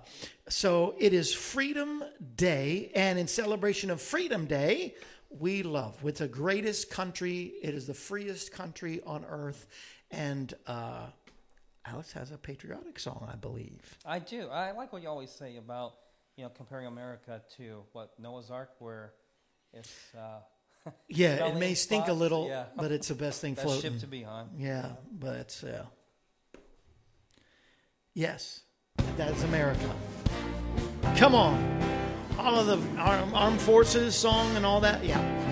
[0.48, 2.02] so it is Freedom
[2.36, 4.94] Day, and in celebration of Freedom Day,
[5.30, 5.96] we love.
[6.04, 7.54] It's the greatest country.
[7.62, 9.66] It is the freest country on earth,
[10.10, 11.06] and uh,
[11.86, 13.98] Alex has a patriotic song, I believe.
[14.06, 14.48] I do.
[14.48, 15.94] I like what you always say about,
[16.36, 19.12] you know, comparing America to what Noah's Ark, where
[19.72, 22.64] it's uh, Yeah, it may in stink a little, yeah.
[22.76, 23.92] but it's the best thing that floating.
[23.92, 24.50] ship to be on.
[24.56, 25.82] Yeah, but it's yeah.
[28.14, 28.60] Yes,
[29.16, 29.90] that is America.
[31.16, 31.82] Come on,
[32.38, 35.04] all of the armed forces song and all that.
[35.04, 35.43] Yeah.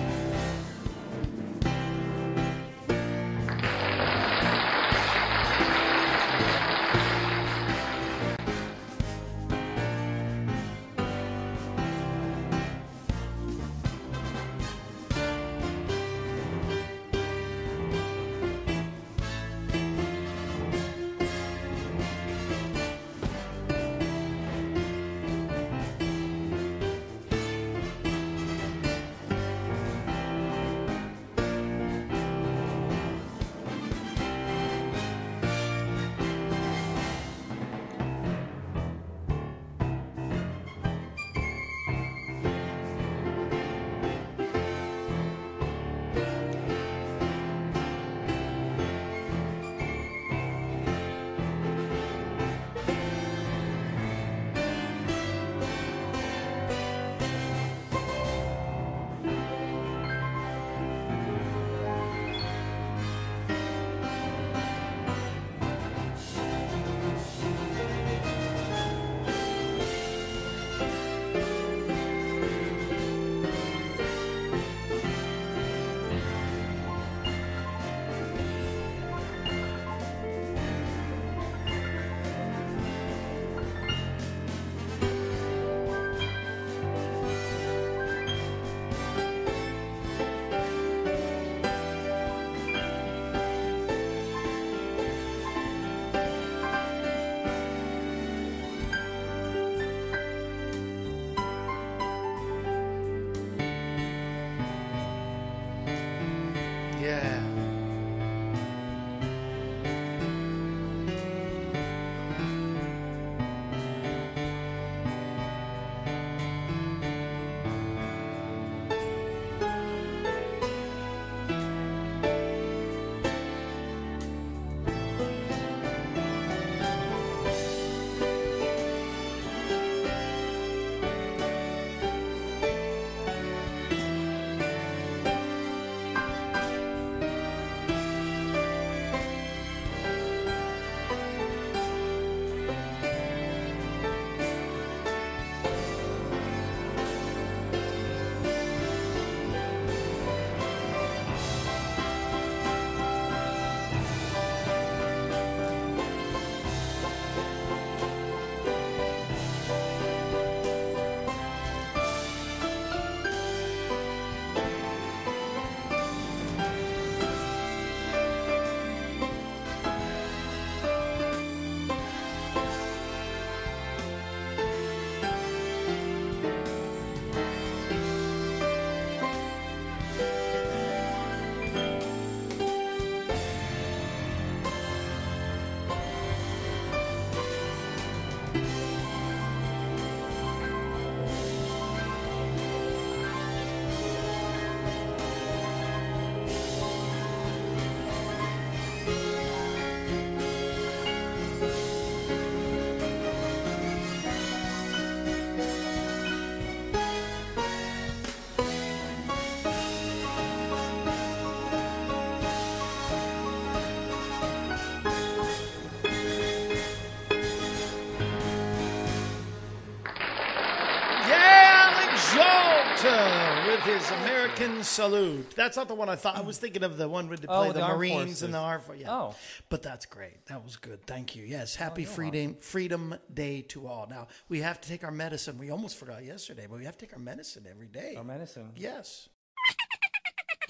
[223.83, 225.53] His American salute.
[225.55, 226.37] That's not the one I thought.
[226.37, 228.53] I was thinking of the one with the Oh, play the the, armed Marines and
[228.53, 228.89] the forces.
[228.89, 229.01] Army.
[229.01, 229.13] Yeah.
[229.13, 229.35] Oh.
[229.69, 230.45] but that's great.
[230.47, 231.05] That was good.
[231.05, 231.43] Thank you.
[231.43, 234.07] Yes, oh, happy you're Freedom Freedom Day to all.
[234.09, 235.57] Now we have to take our medicine.
[235.57, 238.15] We almost forgot yesterday, but we have to take our medicine every day.
[238.17, 238.71] Our medicine.
[238.75, 239.29] Yes.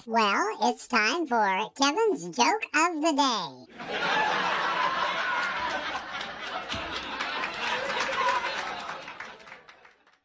[0.06, 3.84] Well, it's time for Kevin's joke of the day.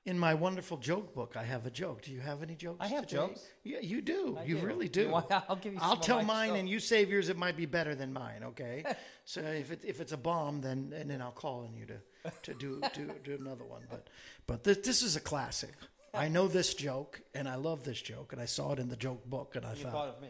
[0.06, 2.02] In my wonderful joke book, I have a joke.
[2.02, 2.78] Do you have any jokes?
[2.80, 3.22] I have today?
[3.28, 3.42] jokes.
[3.64, 4.38] Yeah, you do.
[4.40, 4.66] I you do.
[4.66, 5.14] really do.
[5.30, 6.60] I'll give you I'll tell mine, stuff.
[6.60, 7.30] and you save yours.
[7.30, 8.44] It might be better than mine.
[8.44, 8.84] Okay.
[9.26, 12.32] so if it, if it's a bomb, then and then I'll call on you to
[12.44, 13.82] to do do do another one.
[13.90, 14.08] But
[14.48, 15.74] but this this is a classic.
[16.14, 18.96] I know this joke, and I love this joke, and I saw it in the
[18.96, 20.30] joke book, and I You thought, thought of me?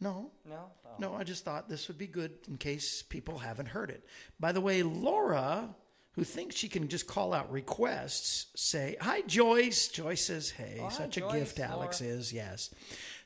[0.00, 0.66] no, No.
[0.84, 0.90] Oh.
[0.98, 4.04] no, I just thought this would be good in case people haven't heard it.
[4.38, 5.74] By the way, Laura,
[6.14, 9.88] who thinks she can just call out requests, say, Hi, Joyce.
[9.88, 12.70] Joyce says, Hey, Oh, hi, such a Joyce, gift Alex is, yes.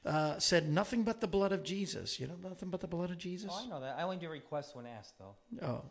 [0.07, 2.19] Uh, said, Nothing but the blood of Jesus.
[2.19, 3.51] You know, nothing but the blood of Jesus?
[3.53, 3.97] Oh, I know that.
[3.99, 5.35] I only do requests when asked, though.
[5.63, 5.83] Oh,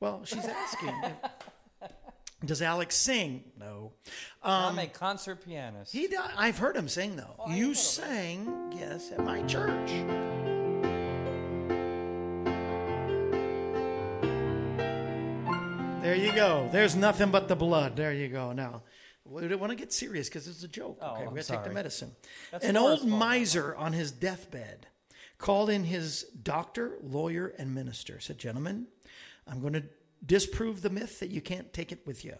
[0.00, 0.94] well, she's asking.
[2.44, 3.44] Does Alex sing?
[3.56, 3.92] No.
[4.42, 5.94] I'm a concert pianist.
[5.94, 7.36] Um, He, I've heard him sing though.
[7.38, 7.76] Oh, you heard of it.
[7.78, 10.41] sang, yes, at my church.
[16.02, 16.68] There you go.
[16.72, 17.96] There's nothing but the blood.
[17.96, 18.52] There you go.
[18.52, 18.82] Now,
[19.24, 20.98] we don't want to get serious because it's a joke.
[21.00, 22.12] Oh, okay, we're gonna take the medicine.
[22.50, 24.88] That's An old miser on his deathbed
[25.38, 28.20] called in his doctor, lawyer, and minister.
[28.20, 28.86] Said, "Gentlemen,
[29.46, 29.84] I'm going to
[30.24, 32.36] disprove the myth that you can't take it with you.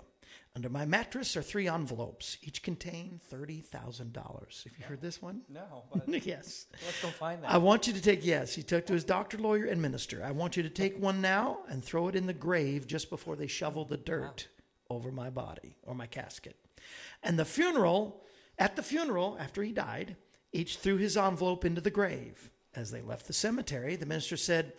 [0.55, 2.37] Under my mattress are three envelopes.
[2.43, 4.62] Each contain thirty thousand dollars.
[4.69, 5.41] Have you heard this one?
[5.49, 6.67] No, yes.
[6.85, 7.51] let's go find that.
[7.51, 10.23] I want you to take, yes, he took to his doctor, lawyer, and minister.
[10.23, 13.35] I want you to take one now and throw it in the grave just before
[13.35, 14.49] they shovel the dirt
[14.91, 16.57] over my body or my casket.
[17.23, 18.23] And the funeral,
[18.59, 20.17] at the funeral, after he died,
[20.53, 22.51] each threw his envelope into the grave.
[22.75, 24.75] As they left the cemetery, the minister said,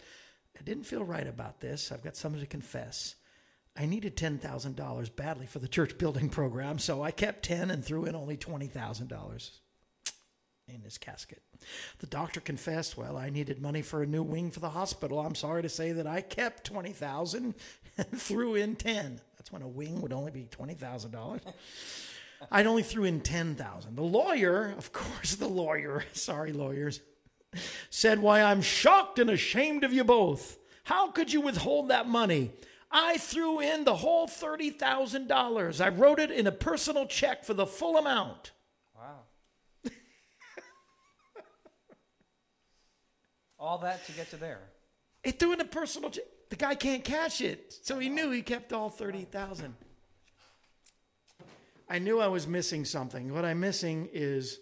[0.60, 1.92] I didn't feel right about this.
[1.92, 3.16] I've got something to confess.
[3.76, 8.06] I needed $10,000 badly for the church building program, so I kept 10 and threw
[8.06, 9.50] in only $20,000
[10.68, 11.42] in his casket.
[12.00, 15.20] The doctor confessed, "Well, I needed money for a new wing for the hospital.
[15.20, 17.56] I'm sorry to say that I kept 20,000
[17.98, 19.22] and threw in 10.
[19.38, 21.42] That's when a wing would only be $20,000.
[22.52, 23.96] I'd only threw in 10,000.
[23.96, 27.02] The lawyer, of course, the lawyer, sorry lawyers,
[27.90, 30.60] said, "Why, I'm shocked and ashamed of you both.
[30.84, 32.52] How could you withhold that money?"
[32.94, 35.82] I threw in the whole $30,000.
[35.84, 38.52] I wrote it in a personal check for the full amount.
[38.96, 39.22] wow.
[43.60, 44.62] All that to get to there.
[45.24, 46.26] He threw in a personal check.
[46.50, 49.74] The guy can't cash it, so he knew he kept all thirty thousand.
[51.90, 53.34] I knew I was missing something.
[53.34, 54.60] What I'm missing is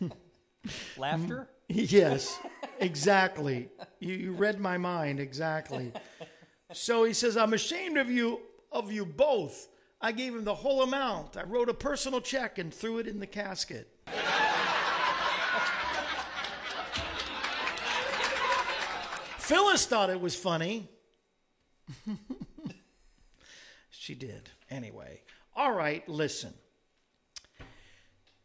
[0.96, 1.48] Laughter?
[1.68, 2.38] yes,
[2.78, 3.68] exactly.
[4.00, 5.92] You, you read my mind exactly.
[6.72, 9.68] So he says, "I'm ashamed of you, of you both."
[10.00, 11.36] I gave him the whole amount.
[11.36, 13.88] I wrote a personal check and threw it in the casket.
[19.38, 20.88] Phyllis thought it was funny.
[23.90, 24.50] she did.
[24.70, 25.20] Anyway.
[25.54, 26.54] All right, listen.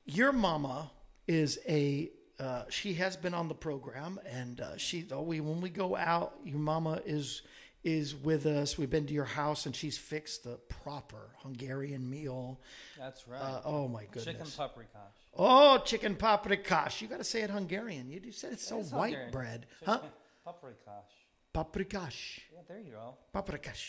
[0.06, 0.92] Your mama
[1.28, 5.60] is a uh, she has been on the program and uh, she oh, we when
[5.60, 7.42] we go out your mama is
[7.88, 12.60] is with us we've been to your house and she's fixed the proper hungarian meal
[13.00, 13.40] That's right.
[13.42, 14.26] uh, oh my goodness.
[14.26, 15.16] Chicken paprikash.
[15.38, 19.32] oh chicken paprikash you got to say it hungarian you, said it's so white Hungarian.
[19.32, 20.10] bread huh Chicken
[20.46, 21.14] Paprikash.
[21.56, 23.16] paprikash Yeah, there you go.
[23.34, 23.86] paprikash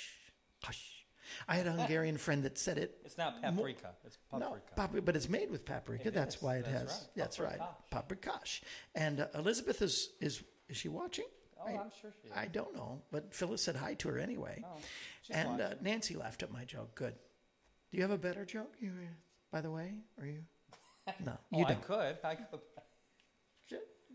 [0.64, 1.04] Gosh.
[1.48, 3.90] i had a hungarian friend that said it It's not paprika.
[4.04, 4.74] It's No, paprika.
[4.76, 6.08] papri- but it's made with paprika.
[6.08, 6.42] It That's is.
[6.42, 6.90] why it That's has.
[6.90, 7.08] right.
[7.16, 7.60] That's right.
[7.92, 8.60] Paprikash.
[8.94, 11.24] And uh, Elizabeth is is is she watching?
[11.60, 12.34] Oh, I, I'm sure she is.
[12.36, 14.62] I don't know, but Phyllis said hi to her anyway.
[14.64, 14.78] Oh,
[15.30, 15.70] and uh.
[15.80, 16.94] Nancy laughed at my joke.
[16.94, 17.14] Good.
[17.90, 18.74] Do you have a better joke?
[18.80, 18.92] You,
[19.50, 20.40] by the way, are you?
[21.24, 21.82] No, you I don't.
[21.82, 22.18] could.
[22.22, 22.60] I could.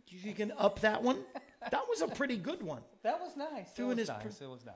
[0.07, 1.23] You can up that one.
[1.71, 2.81] That was a pretty good one.
[3.01, 3.71] That was nice.
[3.71, 4.37] Threw in was his nice.
[4.37, 4.75] per- it was nice.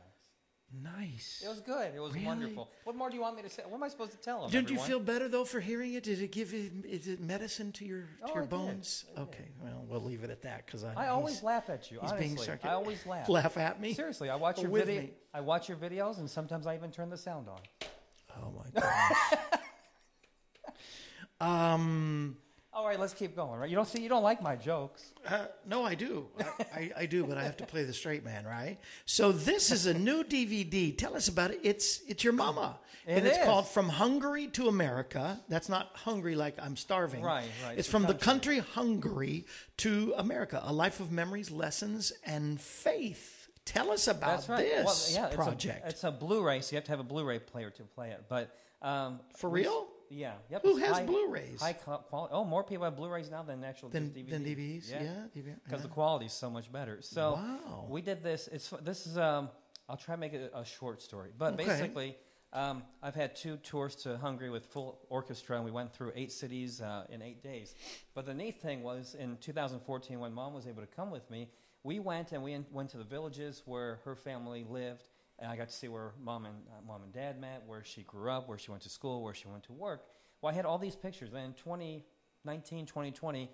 [0.83, 1.41] Nice.
[1.45, 1.95] It was good.
[1.95, 2.25] It was Really?
[2.25, 2.69] wonderful.
[2.83, 3.63] What more do you want me to say?
[3.65, 4.51] What am I supposed to tell him?
[4.51, 6.03] Didn't you feel better though for hearing it?
[6.03, 9.05] Did it give you is it medicine to your to Oh, your I bones?
[9.15, 9.21] Did.
[9.23, 10.93] Okay, well we'll leave it at that because I.
[10.93, 11.99] I always laugh at you.
[12.01, 12.65] he's honestly, being sarcastic.
[12.69, 13.29] I always laugh.
[13.37, 13.93] Laugh at me.
[13.93, 15.03] Seriously, I watch your video.
[15.03, 15.11] me.
[15.33, 17.59] I watch your videos, and sometimes I even turn the sound on.
[18.43, 19.55] Oh my
[21.73, 22.37] um.
[22.77, 23.59] All right, let's keep going.
[23.59, 23.71] Right?
[23.71, 25.11] You don't see, you don't like my jokes.
[25.27, 26.27] Uh, no, I do.
[26.39, 26.43] I,
[26.75, 28.77] I, I do, but I have to play the straight man, right?
[29.07, 30.95] So this is a new DVD.
[30.95, 31.59] Tell us about it.
[31.63, 33.43] It's it's your mama, It and it's is.
[33.43, 37.23] called "From Hungary to America." That's not hungry like I'm starving.
[37.23, 37.79] Right, right.
[37.79, 40.61] It's from the country Hungary to America.
[40.63, 43.47] A life of memories, lessons, and faith.
[43.65, 44.59] Tell us about right.
[44.59, 45.81] this Well, yeah, project.
[45.87, 48.11] It's a, it's a Blu-ray, so you have to have a Blu-ray player to play
[48.11, 48.25] it.
[48.29, 49.87] But um, For real?
[50.09, 50.33] Yeah.
[50.49, 50.61] Yep.
[50.63, 51.61] Who has high- Blu-rays?
[51.61, 52.33] High quality.
[52.33, 54.29] Oh, more people have Blu-rays now than actual Than- DVDs.
[54.29, 54.89] than DVDs?
[54.89, 55.77] Yeah, Because yeah.
[55.77, 57.01] the quality is so much better.
[57.01, 57.85] So Wow.
[57.89, 58.47] we did this.
[58.47, 59.49] It's this is um.
[59.89, 61.65] I'll try to make it a, a short story, but Okay.
[61.65, 62.17] basically,
[62.51, 66.33] um, I've had two tours to Hungary with full orchestra, and we went through eight
[66.33, 67.73] cities uh, in eight days.
[68.13, 71.49] But the neat thing was in 2014, when Mom was able to come with me,
[71.83, 75.07] we went and we in, went to the villages where her family lived,
[75.39, 78.03] and I got to see where Mom and uh, Mom and Dad met, where she
[78.03, 80.05] grew up, where she went to school, where she went to work.
[80.41, 81.29] Well, I had all these pictures.
[81.33, 83.49] And in 2019, 2020,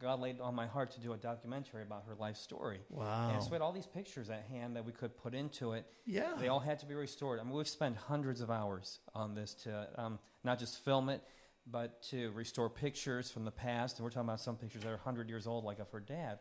[0.00, 2.80] God laid on my heart to do a documentary about her life story.
[2.88, 3.30] Wow.
[3.32, 5.86] And so we had all these pictures at hand that we could put into it.
[6.06, 6.32] Yeah.
[6.38, 7.40] They all had to be restored.
[7.40, 11.22] I mean, we've spent hundreds of hours on this to um, not just film it,
[11.66, 13.98] but to restore pictures from the past.
[13.98, 16.38] And we're talking about some pictures that are 100 years old, like of her dad.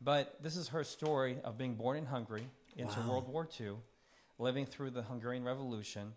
[0.00, 3.08] But this is her story of being born in Hungary into Wow.
[3.08, 3.70] World War II,
[4.38, 6.12] living through the Hungarian Revolution,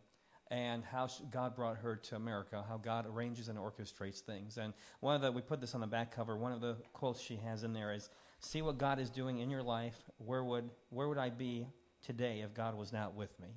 [0.50, 4.58] and how God brought her to America, how God arranges and orchestrates things.
[4.58, 7.22] And one of the, we put this on the back cover, one of the quotes
[7.22, 9.96] she has in there is, see what God is doing in your life.
[10.18, 11.68] Where would, where would I be
[12.06, 13.48] today if God was not with me?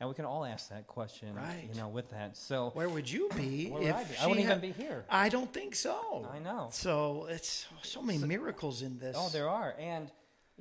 [0.00, 1.68] And we can all ask that question, Right.
[1.72, 2.36] you know, with that.
[2.36, 4.16] So Where would you be Where would if I be?
[4.18, 5.04] I wouldn't had- even be here.
[5.08, 6.28] I don't think so.
[6.34, 6.70] I know.
[6.72, 9.14] So it's so many miracles in this.
[9.16, 9.76] Oh, there are.
[9.78, 10.10] And,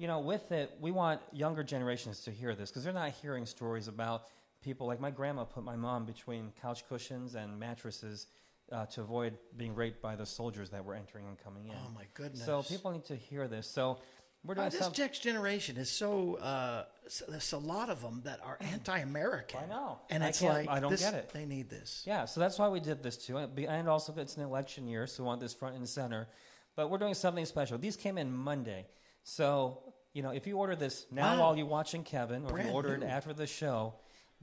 [0.02, 3.46] you know, with it, we want younger generations to hear this because they're not hearing
[3.46, 4.24] stories about
[4.64, 8.26] people like my grandma put my mom between couch cushions and mattresses
[8.72, 11.74] uh, to avoid being raped by the soldiers that were entering and coming in.
[11.76, 12.44] Oh, my goodness.
[12.44, 13.68] So people need to hear this.
[13.68, 14.00] So
[14.44, 14.94] we're doing Uh, this some.
[14.98, 16.36] next generation is so.
[16.38, 19.60] Uh, s- there's a lot of them that are anti-American.
[19.64, 20.00] I know.
[20.10, 21.30] and I it's like I don't this- get it.
[21.32, 22.02] They need this.
[22.08, 23.38] Yeah, so that's why we did this too.
[23.38, 26.28] And and also, it's an election year, so we want this front and center.
[26.76, 27.78] But we're doing something special.
[27.78, 28.88] These came in Monday.
[29.24, 31.40] So, you know, if you order this now Wow.
[31.42, 33.06] while you're watching Kevin, or if you order new.
[33.06, 33.94] it after the show,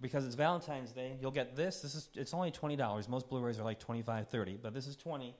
[0.01, 1.81] because it's Valentine's Day, you'll get this.
[1.81, 3.09] This is it's only twenty dollars.
[3.09, 5.35] Most Blu-rays are like 25 30 but this is twenty.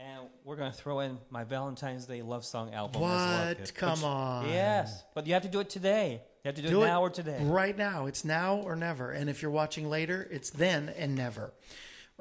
[0.00, 3.02] And we're going to throw in my Valentine's Day love song album.
[3.02, 3.74] What?
[3.74, 4.48] Come which- on.
[4.48, 6.22] Yes, but you have to do it today.
[6.44, 7.38] You have to do, Do it now or today.
[7.42, 8.06] Right now.
[8.06, 9.10] It's now or never.
[9.10, 11.52] And if you're watching later, it's then and never.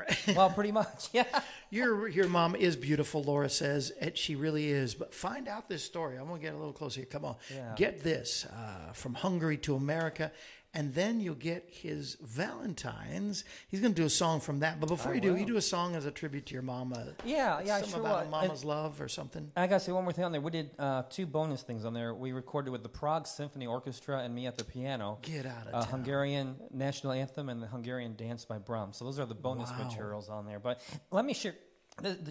[0.35, 1.41] well, pretty much, yeah.
[1.69, 3.91] Your your mom is beautiful, Laura says.
[3.99, 4.93] And she really is.
[4.95, 6.17] But find out this story.
[6.17, 7.07] I'm going to get a little closer here.
[7.09, 7.35] Come on.
[7.53, 7.73] Yeah.
[7.75, 10.31] Get this uh, from Hungary to America.
[10.77, 13.43] And then you'll get his Valentine's.
[13.67, 14.79] He's going to do a song from that.
[14.79, 15.39] But before I you do, will.
[15.39, 17.13] you do a song as a tribute to your mama.
[17.25, 18.29] Yeah, yeah, Something sure about will.
[18.31, 19.51] mama's love or something.
[19.55, 20.39] I gotta say one more thing on there.
[20.39, 22.13] We did uh, two bonus things on there.
[22.13, 25.17] We recorded with the Prague Symphony Orchestra and me at the piano.
[25.23, 25.89] Get out of uh, town.
[25.89, 28.97] Hungarian national anthem and the Hungarian dance by Brahms.
[28.97, 29.87] So those are the bonus Wow.
[29.87, 30.59] materials on there.
[30.59, 31.55] But let me share.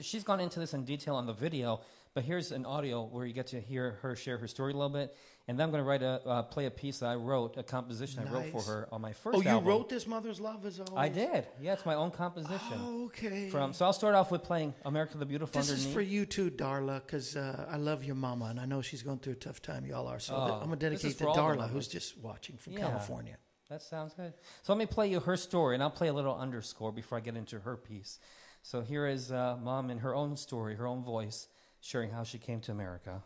[0.02, 1.80] She's gone into this in detail on the video,
[2.14, 4.88] but here's an audio where you get to hear her share her story a little
[4.90, 5.16] bit.
[5.48, 7.62] And then I'm going to write a uh, play a piece that I wrote, a
[7.62, 9.68] composition I wrote for her on my first Oh, you album.
[9.68, 10.96] wrote this Mother's Love as always?
[10.96, 11.46] I did.
[11.60, 12.78] Yeah, it's my own composition.
[12.80, 13.48] Oh, okay.
[13.48, 16.50] From so I'll start off with playing America the Beautiful This is for you too,
[16.50, 19.62] Darla, because uh, I love your mama, and I know she's going through a tough
[19.62, 19.86] time.
[19.86, 20.18] Y'all are.
[20.18, 22.72] So Oh, I'm going to dedicate to for all the Darla, who's just watching from
[22.72, 22.80] Yeah.
[22.80, 23.36] California.
[23.70, 24.32] That sounds good.
[24.62, 27.20] So let me play you her story, and I'll play a little underscore before I
[27.20, 28.18] get into her piece.
[28.62, 31.46] So here is uh, mom in her own story, her own voice,
[31.80, 33.22] sharing how she came to America.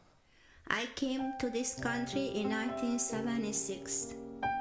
[0.68, 4.14] I came to this country in 1976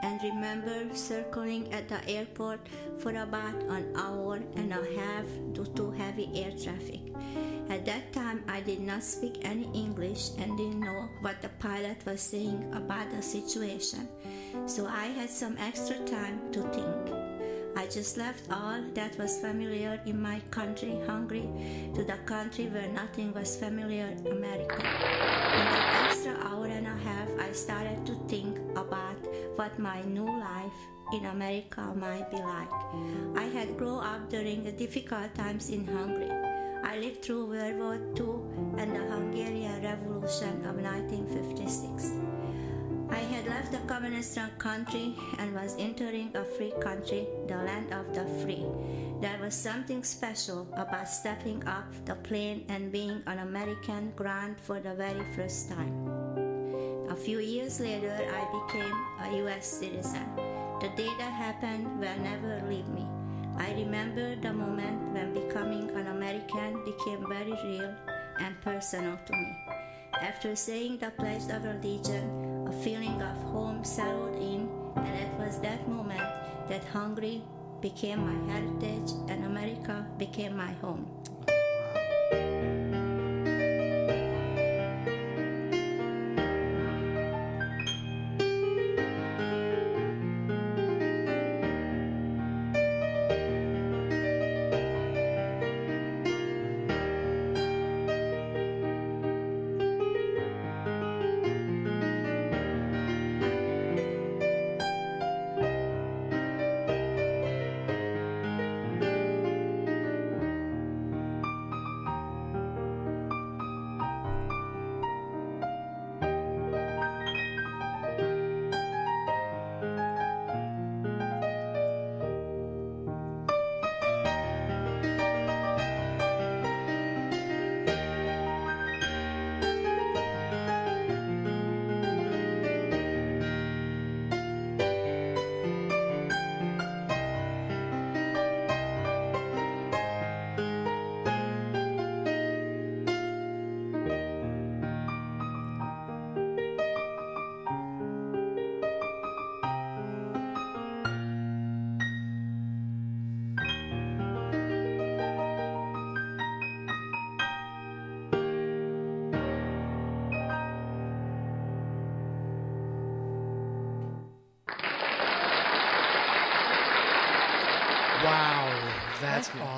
[0.04, 2.60] and remember circling at the airport
[2.98, 7.02] for about an hour and a half due to heavy air traffic.
[7.70, 12.04] At that time, I did not speak any English and didn't know what the pilot
[12.06, 14.08] was saying about the situation,
[14.66, 17.19] so I had some extra time to think.
[17.76, 21.48] I just left all that was familiar in my country, Hungary,
[21.96, 24.76] to the country where nothing was familiar, America.
[24.76, 29.18] In the extra hour and a half, I started to think about
[29.56, 30.80] what my new life
[31.14, 32.72] in America might be like.
[33.36, 36.32] I had grown up during the difficult times in Hungary.
[36.84, 42.39] I lived through World War II and the Hungarian Revolution of 1956.
[43.12, 48.14] I had left the communist country and was entering a free country, the land of
[48.14, 48.66] the free.
[49.20, 54.80] There was something special about stepping off the plane and being on American ground for
[54.80, 55.92] the very first time.
[57.10, 58.96] A few years later, I became
[59.26, 60.30] a US citizen.
[60.80, 63.06] The day that happened will never leave me.
[63.58, 67.94] I remember the moment when becoming an American became very real
[68.40, 69.58] and personal to me.
[70.22, 75.60] After saying the Pledge of Religion, a feeling of home settled in, and it was
[75.60, 76.22] that moment
[76.68, 77.42] that Hungary
[77.82, 81.08] became my heritage and America became my home.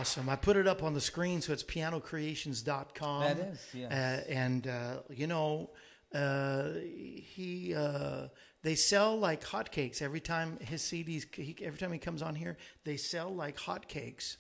[0.02, 0.30] Awesome.
[0.30, 3.22] I put it up on the screen, so it's pianocreations.com.
[3.22, 3.92] That is, yes.
[3.92, 5.70] Uh, and, uh, you know,
[6.14, 8.28] uh, he, uh,
[8.64, 12.58] they sell like hotcakes every time his CDs, he, every time he comes on here,
[12.84, 14.38] they sell like hotcakes.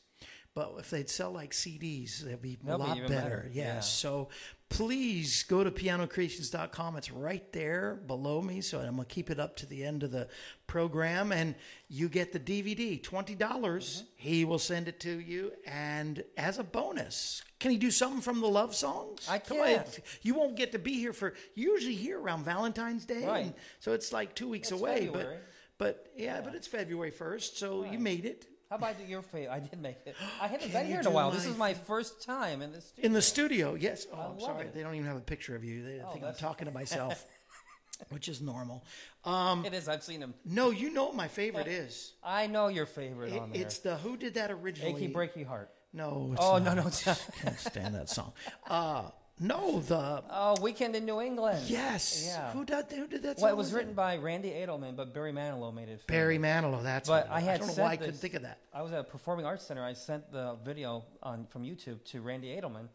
[0.54, 3.30] But if they'd sell like CDs, they'd be a That'd be lot even better.
[3.30, 3.66] better, Yes.
[3.76, 3.80] yeah.
[3.80, 4.30] So
[4.72, 6.96] please go to pianocreations.com.
[6.96, 8.62] It's right there below me.
[8.62, 10.30] So I'm going to keep it up to the end of the
[10.66, 11.32] program.
[11.34, 11.56] And
[11.90, 13.38] you get the DVD, $20.
[13.38, 14.06] Mm-hmm.
[14.16, 15.52] He will send it to you.
[15.68, 19.28] And as a bonus, can he do something from the love songs?
[19.30, 19.76] I Come on, can.
[19.82, 23.26] if- You won't get to be here for, usually here around Valentine's Day.
[23.28, 23.46] Right.
[23.48, 25.06] and so it's like two weeks It's away.
[25.08, 25.38] February.
[25.78, 27.56] But, but yeah, but it's February 1st.
[27.58, 28.46] So you made it.
[28.72, 29.52] How about your favorite?
[29.54, 30.16] I did make it.
[30.42, 31.30] I haven't been here in a while.
[31.30, 32.94] This is my first time in this.
[32.98, 34.08] In the studio, yes.
[34.14, 34.66] Oh, I I'm sorry.
[34.68, 34.74] it.
[34.74, 35.84] They don't even have a picture of you.
[35.84, 37.26] They Oh, think I'm talking to myself,
[38.12, 38.86] which is normal.
[39.26, 39.90] Um, It is.
[39.90, 40.34] I've seen them.
[40.46, 42.14] no, you know what my favorite is.
[42.24, 43.62] I know your favorite It- on there.
[43.62, 45.04] it's the Who Did That Originally?
[45.04, 45.70] Achy Breaky Heart.
[45.92, 46.30] No.
[46.32, 46.64] It's Oh not.
[46.64, 46.84] no no.
[46.84, 47.28] Not.
[47.44, 48.32] can't stand that song.
[48.70, 49.10] Uh,
[49.42, 51.66] no, the Oh, Weekend in New England.
[51.68, 52.24] yes.
[52.28, 52.52] Yeah.
[52.52, 53.38] Who did who did that?
[53.38, 53.50] Well, song?
[53.50, 56.06] it was written by Randy Edelman, but Barry Manilow made it.
[56.08, 56.38] Barry.
[56.38, 56.82] Manilow.
[56.84, 57.44] That's But what it I was.
[57.44, 58.60] had don't know sent why I couldn't this- think of that.
[58.74, 59.84] I was at a performing arts center.
[59.84, 62.88] I sent the video on from YouTube to Randy Edelman,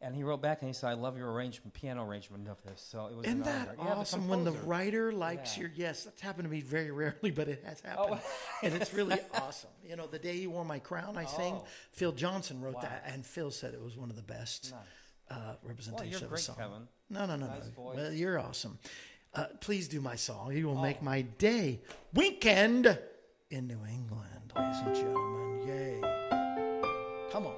[0.00, 2.80] and he wrote back and he said, "I love your arrangement, piano arrangement of this."
[2.80, 3.76] So it was Isn't an that honor.
[3.78, 4.68] Yeah, the awesome when the composer.
[4.68, 5.60] writer likes Yeah.
[5.64, 6.04] your yes?
[6.04, 7.88] That's happened to me very rarely, but it has oh.
[7.88, 8.58] happened, Oh.
[8.62, 9.70] and it's really awesome.
[9.84, 11.56] You know, the day you wore my crown, I sang.
[11.56, 11.64] Oh.
[11.92, 14.72] Phil Johnson wrote that, and Phil said it was one of the best
[15.30, 16.56] uh, representation you're of a great, song.
[16.56, 16.88] Kevin.
[17.08, 17.70] No, no, no, Nice no.
[17.82, 17.96] voice.
[17.96, 18.78] Well, you're awesome.
[19.34, 20.52] Uh, please do my song.
[20.56, 20.82] You will Oh.
[20.82, 21.80] make my day.
[22.14, 22.98] Weekend
[23.50, 25.68] in New England, ladies and gentlemen.
[25.68, 26.00] Yay!
[27.30, 27.54] Come on.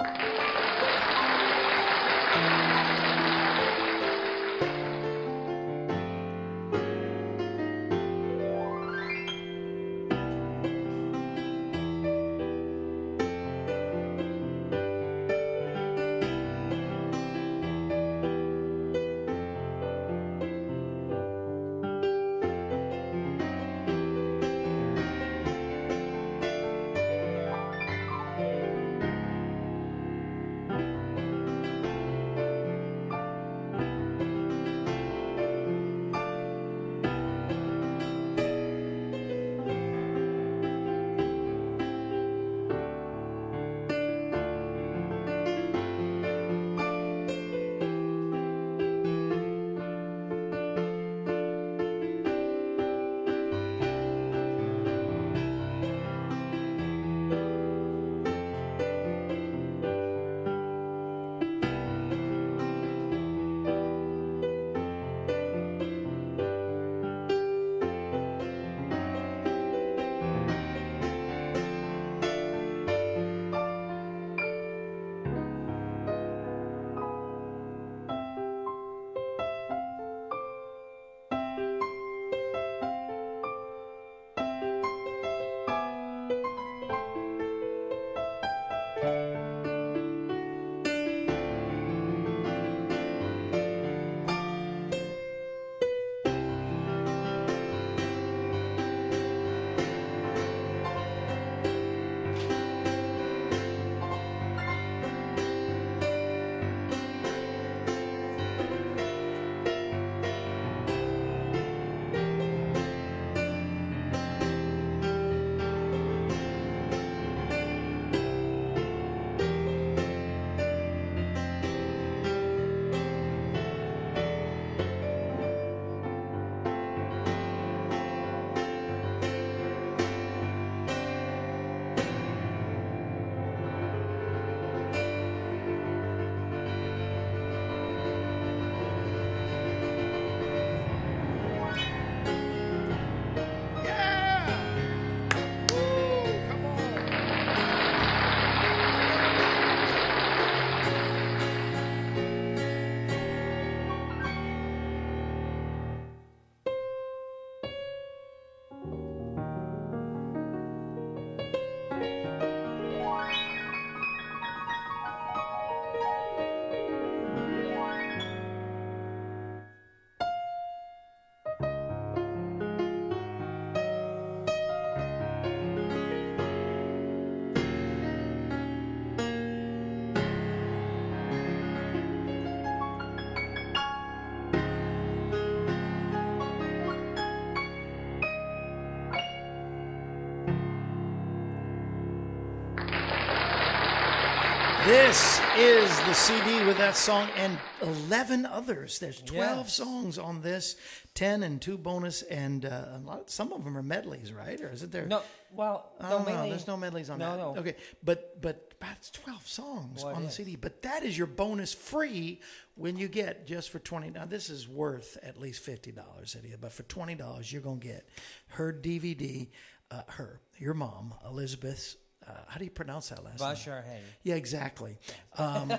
[194.93, 198.99] This is the CD with that song and 11 others.
[198.99, 199.75] There's 12 Yes.
[199.75, 200.77] songs on this,
[201.15, 204.61] 10 and two bonus, and uh, a lot, some of them are medleys, right?
[204.61, 205.07] Or is it there?
[205.07, 207.39] No, well, no, no, mainly, there's no medleys on no, that.
[207.39, 210.35] No, Okay, but but that's 12 songs Well, on the is.
[210.35, 210.57] CD.
[210.57, 212.43] But that is your bonus free
[212.75, 214.11] when you get just for 20.
[214.11, 218.07] Now this is worth at least $50 Lydia, but for $20 you're going to get
[218.49, 219.49] her DVD,
[219.91, 221.97] uh, her, your mom, Elizabeth's.
[222.27, 223.49] Uh, how do you pronounce that last name?
[223.49, 224.01] Bashar Hay.
[224.23, 224.97] Yeah, exactly.
[225.39, 225.73] Um,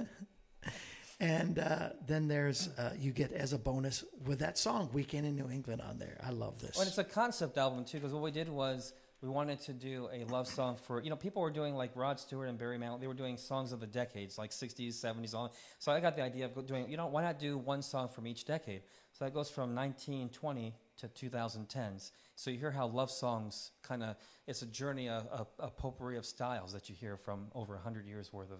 [1.20, 5.36] and uh, then there's uh, you get as a bonus with that song "Weekend in
[5.36, 6.18] New England" on there.
[6.24, 6.76] I love this.
[6.76, 10.08] Well, it's a concept album too, because what we did was we wanted to do
[10.12, 13.00] a love song for you know people were doing like Rod Stewart and Barry Manilow.
[13.00, 15.50] They were doing songs of the decades, like '60s, '70s, on.
[15.78, 18.26] So I got the idea of doing you know why not do one song from
[18.26, 18.82] each decade?
[19.12, 22.10] So that goes from 1920 to 2010s.
[22.36, 26.16] So you hear how love songs kind of it's a journey, a, a, a potpourri
[26.16, 28.58] of styles that you hear from over 100 years worth of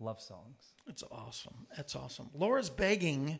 [0.00, 0.72] love songs.
[0.86, 1.66] It's awesome.
[1.76, 2.30] That's awesome.
[2.34, 3.38] Laura's begging,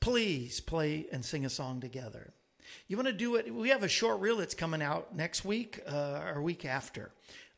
[0.00, 2.32] please play and sing a song together.
[2.88, 3.52] You want to do it?
[3.52, 7.12] We have a short reel that's coming out next week uh, or week after.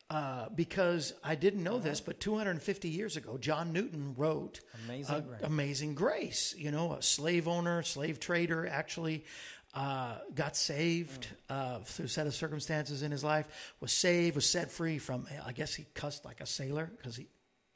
[0.09, 5.19] Uh, because I didn't know this, but 250 years ago, John Newton wrote Amazing uh,
[5.19, 5.41] Grace.
[5.43, 6.55] Amazing Grace.
[6.57, 9.25] You know, a slave owner, slave trader, actually
[9.77, 14.49] uh, got saved uh, through a set of circumstances in his life, was saved, was
[14.49, 17.27] set free from, I guess he cussed like a sailor because he,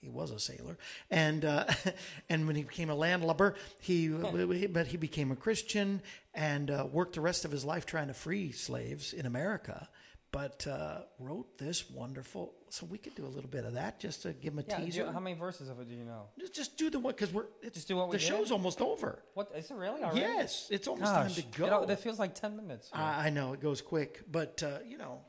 [0.01, 0.79] he was a sailor,
[1.11, 1.65] and uh,
[2.29, 6.01] and when he became a landlubber, he but he became a Christian
[6.33, 9.87] and uh, worked the rest of his life trying to free slaves in America.
[10.31, 12.53] But uh, wrote this wonderful.
[12.69, 14.79] So we could do a little bit of that just to give him a Yeah,
[15.05, 16.29] do how many verses of it do you know?
[16.39, 18.27] just, just do the one because we're Just do what we the did?
[18.27, 19.21] show's almost over.
[19.33, 20.01] What is it really?
[20.01, 20.21] Already?
[20.21, 21.67] Yes, it's almost Gosh, time to go.
[21.67, 22.89] Know, that feels like 10 minutes.
[22.93, 25.19] I, I know it goes quick, but uh, you know,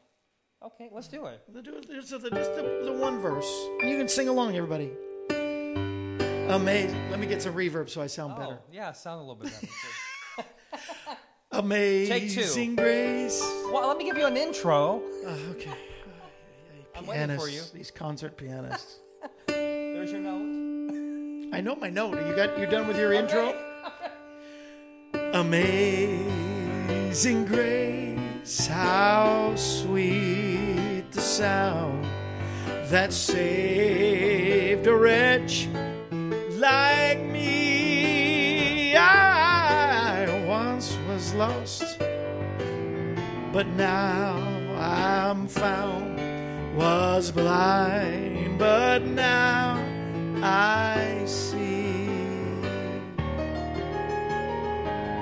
[0.64, 1.42] okay, let's do it.
[1.52, 3.50] the- do- just the, just the, the one verse.
[3.80, 4.92] You can sing along, everybody.
[6.48, 7.10] Amazing.
[7.10, 8.58] Let me get some reverb so I sound Oh, better.
[8.70, 10.48] yeah, sound a little bit better.
[11.52, 13.40] Amazing grace.
[13.70, 15.02] well, let me give you an intro.
[15.26, 15.70] Uh, okay.
[16.94, 19.00] I'm waiting for Pianists, These concert pianists.
[19.46, 21.50] There's your note.
[21.54, 22.14] I know my note.
[22.26, 23.54] You got you're done with your intro?
[25.34, 26.24] Amazing
[27.44, 32.06] grace, how sweet the sound
[32.86, 35.68] that saved a wretch
[43.52, 44.36] but now
[44.78, 46.18] I'm found.
[46.76, 49.76] Was blind, but now
[50.42, 52.06] I see.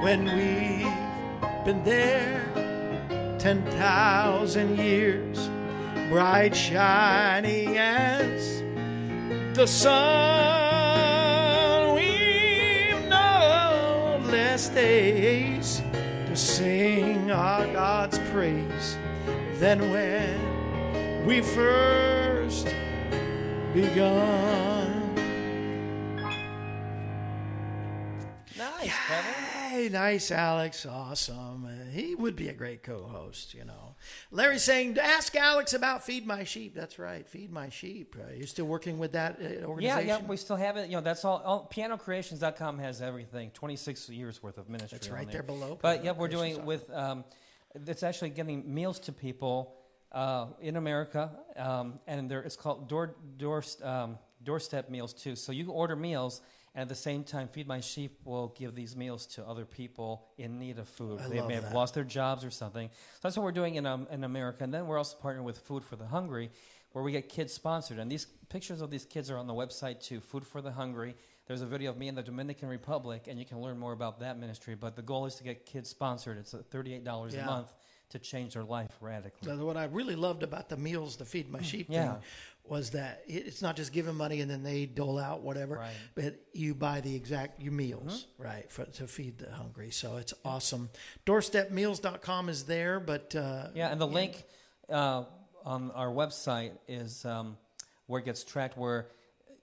[0.00, 0.86] When we've
[1.64, 2.46] been there
[3.40, 5.50] ten thousand years,
[6.08, 8.62] bright shining as
[9.56, 9.96] the sun,
[11.96, 15.82] we've no less days
[16.60, 18.98] sing our God's praise
[19.54, 22.66] than when we first
[23.72, 25.14] begun.
[28.58, 29.49] Nice, Kevin.
[29.70, 30.84] Hey, nice, Alex.
[30.84, 31.64] Awesome.
[31.64, 33.94] Uh, he would be a great co-host, you know.
[34.32, 36.74] Larry's saying, ask Alex about Feed My Sheep.
[36.74, 38.16] That's right, Feed My Sheep.
[38.18, 40.08] Uh, you're still working with that uh, Yeah, organization?
[40.08, 40.88] yeah, we still have it.
[40.88, 41.40] You know, that's all.
[41.44, 43.52] all pianocreations.com has everything.
[43.52, 44.98] 26 years worth of ministry.
[44.98, 46.90] That's right there below, But yeah, we're doing with.
[46.92, 47.22] Um,
[47.72, 49.76] it's actually getting meals to people
[50.10, 55.36] uh, in America, um, and there it's called door door um, doorstep meals too.
[55.36, 56.40] So you can order meals.
[56.74, 60.28] And at the same time, Feed My Sheep will give these meals to other people
[60.38, 61.20] in need of food.
[61.20, 61.74] I they may have that.
[61.74, 62.88] lost their jobs or something.
[62.88, 64.62] So that's what we're doing in, um, in America.
[64.62, 66.50] And then we're also partnering with Food for the Hungry,
[66.92, 67.98] where we get kids sponsored.
[67.98, 71.16] And these pictures of these kids are on the website too, Food for the Hungry.
[71.46, 74.20] There's a video of me in the Dominican Republic, and you can learn more about
[74.20, 74.76] that ministry.
[74.76, 76.38] But the goal is to get kids sponsored.
[76.38, 77.42] It's uh, $38 Yeah.
[77.42, 77.72] a month
[78.10, 79.48] to change their life radically.
[79.48, 82.14] So what I really loved about the meals, to Feed My Sheep Yeah.
[82.14, 82.22] thing,
[82.64, 85.94] was that it's not just giving money and then they dole out whatever, Right.
[86.14, 89.90] but you buy the exact your meals, right, for, to feed the hungry.
[89.90, 90.90] So it's awesome.
[91.26, 94.44] Doorstepmeals.com is there, but uh, Yeah, and the link
[94.88, 95.24] uh,
[95.64, 97.56] on our website is um,
[98.06, 98.76] where it gets tracked.
[98.76, 99.08] Where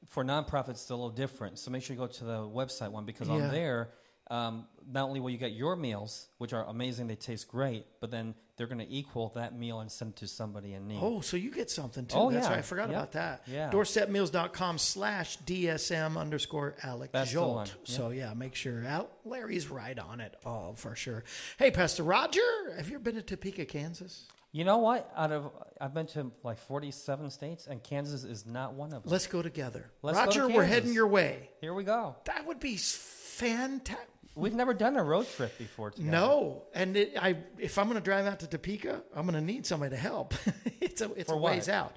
[0.07, 1.59] for nonprofits, it's a little different.
[1.59, 3.35] So make sure you go to the website one because Yeah.
[3.35, 3.89] on there,
[4.29, 8.09] um, not only will you get your meals, which are amazing, they taste great, but
[8.11, 10.99] then they're going to equal that meal and send it to somebody in need.
[11.01, 12.15] Oh, so you get something too.
[12.17, 12.51] Oh, That's yeah.
[12.53, 12.59] right.
[12.59, 13.43] I forgot about that.
[13.45, 13.69] Yeah.
[13.71, 17.53] Doorstepmeals.com slash DSM underscore Alec That's Zsolt.
[17.55, 17.67] one.
[17.83, 21.23] So yeah, make sure Al- Larry's right on it all for sure.
[21.59, 22.41] Hey, Pastor Roger,
[22.75, 24.25] have you ever been to Topeka, Kansas?
[24.53, 25.11] You know what?
[25.15, 29.11] Out of I've been to like 47 states, and Kansas is not one of them.
[29.11, 29.91] Let's go together.
[30.01, 31.49] Let's go to Roger, we're heading your way.
[31.61, 32.15] Here we go.
[32.25, 34.07] That would be fantastic.
[34.37, 36.11] We've never done a road trip before together.
[36.11, 39.45] No, and it, I if I'm going to drive out to Topeka, I'm going to
[39.45, 40.33] need somebody to help.
[40.79, 41.75] it's a it's For a ways what?
[41.75, 41.95] out.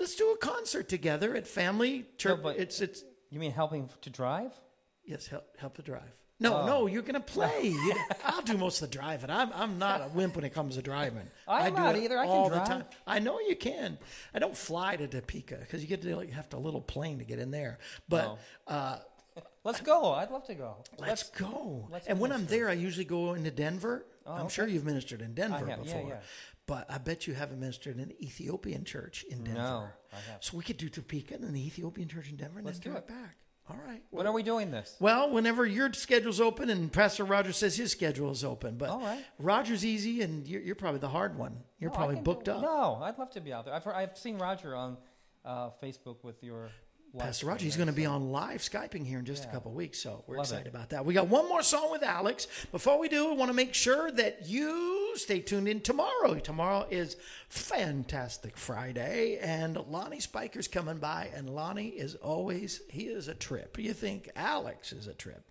[0.00, 2.40] Let's do a concert together at family church.
[2.42, 4.52] but- it's it's You mean helping to drive?
[5.04, 6.10] yes, help help to drive.
[6.40, 6.66] No, Oh.
[6.66, 7.68] no, you're going to play.
[7.68, 9.30] You- I'll do most of the driving.
[9.30, 11.28] I'm I'm not a wimp when it comes to driving.
[11.46, 12.18] I'm I do not either.
[12.18, 12.66] I can drive.
[12.66, 12.84] the time.
[13.06, 13.98] I know you can.
[14.34, 17.18] I don't fly to Topeka because you get to like, have to a little plane
[17.18, 17.78] to get in there.
[18.08, 18.38] But Oh.
[18.74, 18.98] uh,
[19.64, 20.12] Let's go.
[20.12, 20.76] I'd love to go.
[20.98, 21.88] Let's go.
[21.90, 24.04] let's and when I'm there, I usually go into Denver.
[24.26, 24.54] I'm okay.
[24.54, 26.06] sure you've ministered in Denver have, before.
[26.08, 26.20] yeah.
[26.66, 29.60] But I bet you haven't ministered in an Ethiopian church in Denver.
[29.60, 30.44] No, I haven't.
[30.44, 32.98] So we could do Topeka and the Ethiopian church in Denver and Let's then do
[32.98, 33.06] it.
[33.08, 33.36] back.
[33.68, 34.02] All right.
[34.10, 34.96] When are we doing this?
[35.00, 38.76] Well, whenever your schedule's open and Pastor Roger says his schedule is open.
[38.76, 39.24] But All right.
[39.38, 41.56] Roger's easy and you're, you're probably the hard one.
[41.78, 42.62] You're No, probably booked do- up.
[42.62, 43.72] No, I'd love to be out there.
[43.74, 44.98] I've, heard, I've seen Roger on
[45.44, 46.68] uh, Facebook with your.
[47.18, 50.00] Pastor Roger, he's going to be on live Skyping here in just a couple weeks,
[50.00, 50.70] so we're Love excited it.
[50.70, 51.04] about that.
[51.04, 52.48] We got one more song with Alex.
[52.72, 56.34] Before we do, we want to make sure that you stay tuned in tomorrow.
[56.34, 57.16] Tomorrow is
[57.48, 63.78] Fantastic Friday, and Lonnie Spiker's coming by, and Lonnie is always, he is a trip.
[63.78, 65.44] You think Alex is a trip.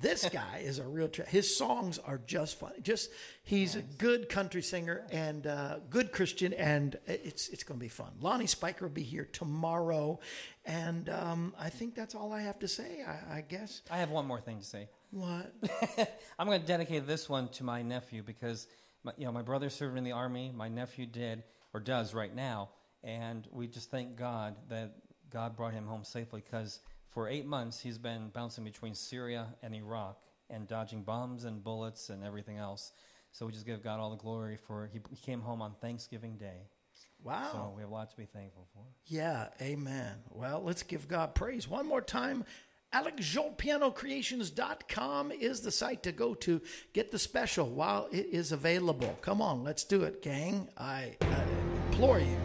[0.00, 1.28] This guy is a real trip.
[1.28, 2.80] His songs are just funny.
[2.80, 3.10] Just
[3.42, 7.88] he's a good country singer and uh, good Christian, and it's it's going to be
[7.88, 8.12] fun.
[8.20, 10.18] Lonnie Spiker will be here tomorrow,
[10.64, 13.04] and um, I think that's all I have to say.
[13.06, 14.88] I, I guess I have one more thing to say.
[15.10, 15.52] what
[16.38, 18.68] I'm going to dedicate this one to my nephew because,
[19.04, 20.50] my, you know, my brother served in the army.
[20.54, 21.42] My nephew did
[21.74, 22.70] or does right now,
[23.04, 24.94] and we just thank God that
[25.30, 26.80] God brought him home safely because
[27.10, 30.16] for eight months he's been bouncing between Syria and Iraq
[30.48, 32.92] and dodging bombs and bullets and everything else.
[33.32, 36.36] So we just give God all the glory for he, he came home on Thanksgiving
[36.36, 36.66] Day.
[37.22, 37.48] wow.
[37.52, 38.82] So we have a lot to be thankful for.
[39.06, 40.16] Yeah, amen.
[40.30, 42.44] Well, let's give God praise one more time.
[42.92, 46.60] AlexZsoltPianoCreations.com is the site to go to.
[46.92, 49.16] Get the special while it is available.
[49.20, 50.68] Come on, let's do it, gang.
[50.76, 51.44] I, I
[51.86, 52.36] implore you.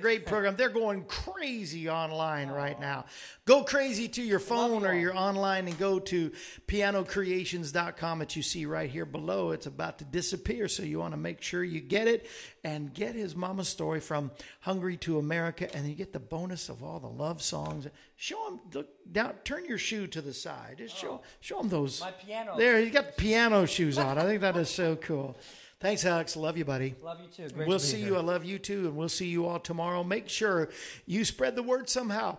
[0.00, 0.56] Great program.
[0.56, 3.04] They're going crazy online right now.
[3.44, 6.30] Go crazy to your phone or your online and go to
[6.66, 9.50] pianocreations.com that you see right here below.
[9.50, 12.26] It's about to disappear, so you want to make sure you get it
[12.64, 14.30] and get his mama's story from
[14.60, 17.86] Hungary to America, and you get the bonus of all the love songs.
[18.16, 20.76] Show him, look down, turn your shoe to the side.
[20.78, 21.26] Just show, oh.
[21.40, 22.00] show him those.
[22.00, 22.54] My piano.
[22.56, 24.18] There, you got the piano shoes on.
[24.18, 25.36] I think that is so cool.
[25.80, 26.36] Thanks, Alex.
[26.36, 26.94] Love you, buddy.
[27.02, 27.54] Love you too.
[27.54, 28.08] Great we'll to see here.
[28.08, 28.16] you.
[28.16, 30.04] I love you too, and we'll see you all tomorrow.
[30.04, 30.68] Make sure
[31.06, 32.36] you spread the word somehow.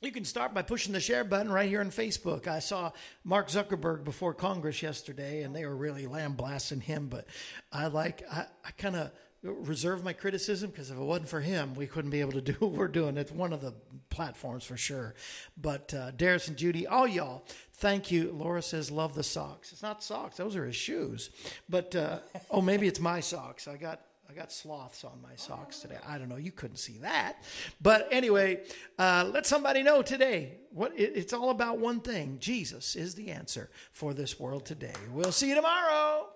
[0.00, 2.46] You can start by pushing the share button right here on Facebook.
[2.46, 2.92] I saw
[3.24, 7.08] Mark Zuckerberg before Congress yesterday, and they were really lambasting him.
[7.08, 7.26] But
[7.70, 9.10] I like, I, I kind of
[9.42, 12.52] reserve my criticism because if it wasn't for him, we couldn't be able to do
[12.58, 13.16] what we're doing.
[13.16, 13.74] It's one of the
[14.10, 15.14] platforms for sure.
[15.56, 18.32] But uh, Darius and Judy, all y'all, thank you.
[18.32, 19.72] Laura says, love the socks.
[19.72, 21.30] It's not socks; those are his shoes.
[21.68, 22.18] But uh,
[22.50, 23.68] oh, maybe it's my socks.
[23.68, 25.96] I got I got sloths on my socks today.
[26.06, 26.36] I don't know.
[26.36, 27.42] You couldn't see that.
[27.80, 28.62] But anyway,
[28.98, 30.58] uh, let somebody know today.
[30.70, 32.36] What it, it's all about one thing.
[32.38, 34.92] Jesus is the answer for this world today.
[35.12, 36.28] We'll see you tomorrow.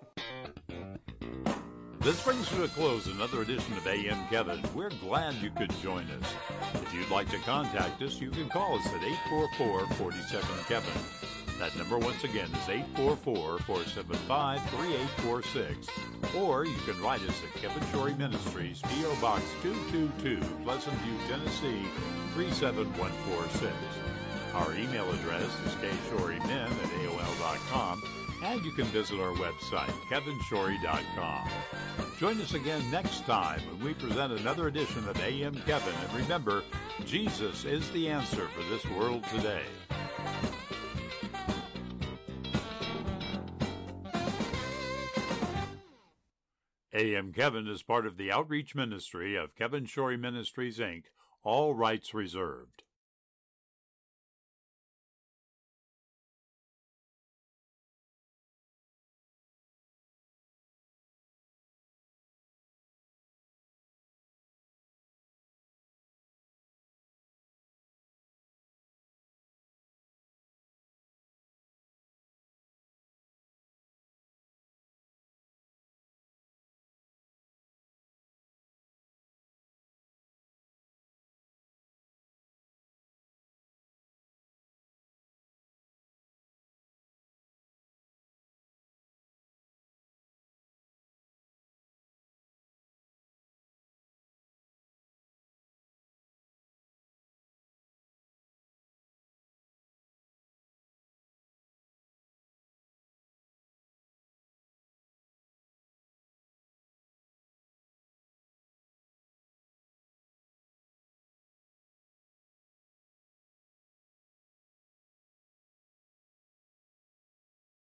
[2.03, 4.61] This brings to a close another edition of AM Kevin.
[4.75, 6.33] We're glad you could join us.
[6.73, 11.01] If you'd like to contact us, you can call us at 844 47 Kevin.
[11.59, 15.87] That number once again is 844 475 3846.
[16.35, 19.17] Or you can write us at Kevin Shorey Ministries, P.O.
[19.21, 21.87] Box 222, Pleasant View, Tennessee
[22.33, 23.71] 37146.
[24.53, 28.03] Our email address is kshorymen at AOL.com,
[28.43, 31.49] and you can visit our website, kevinshorey.com.
[32.19, 35.93] Join us again next time when we present another edition of AM Kevin.
[36.03, 36.63] And remember,
[37.05, 39.63] Jesus is the answer for this world today.
[46.93, 51.05] AM Kevin is part of the outreach ministry of Kevin Shorey Ministries, Inc.,
[51.43, 52.82] all rights reserved.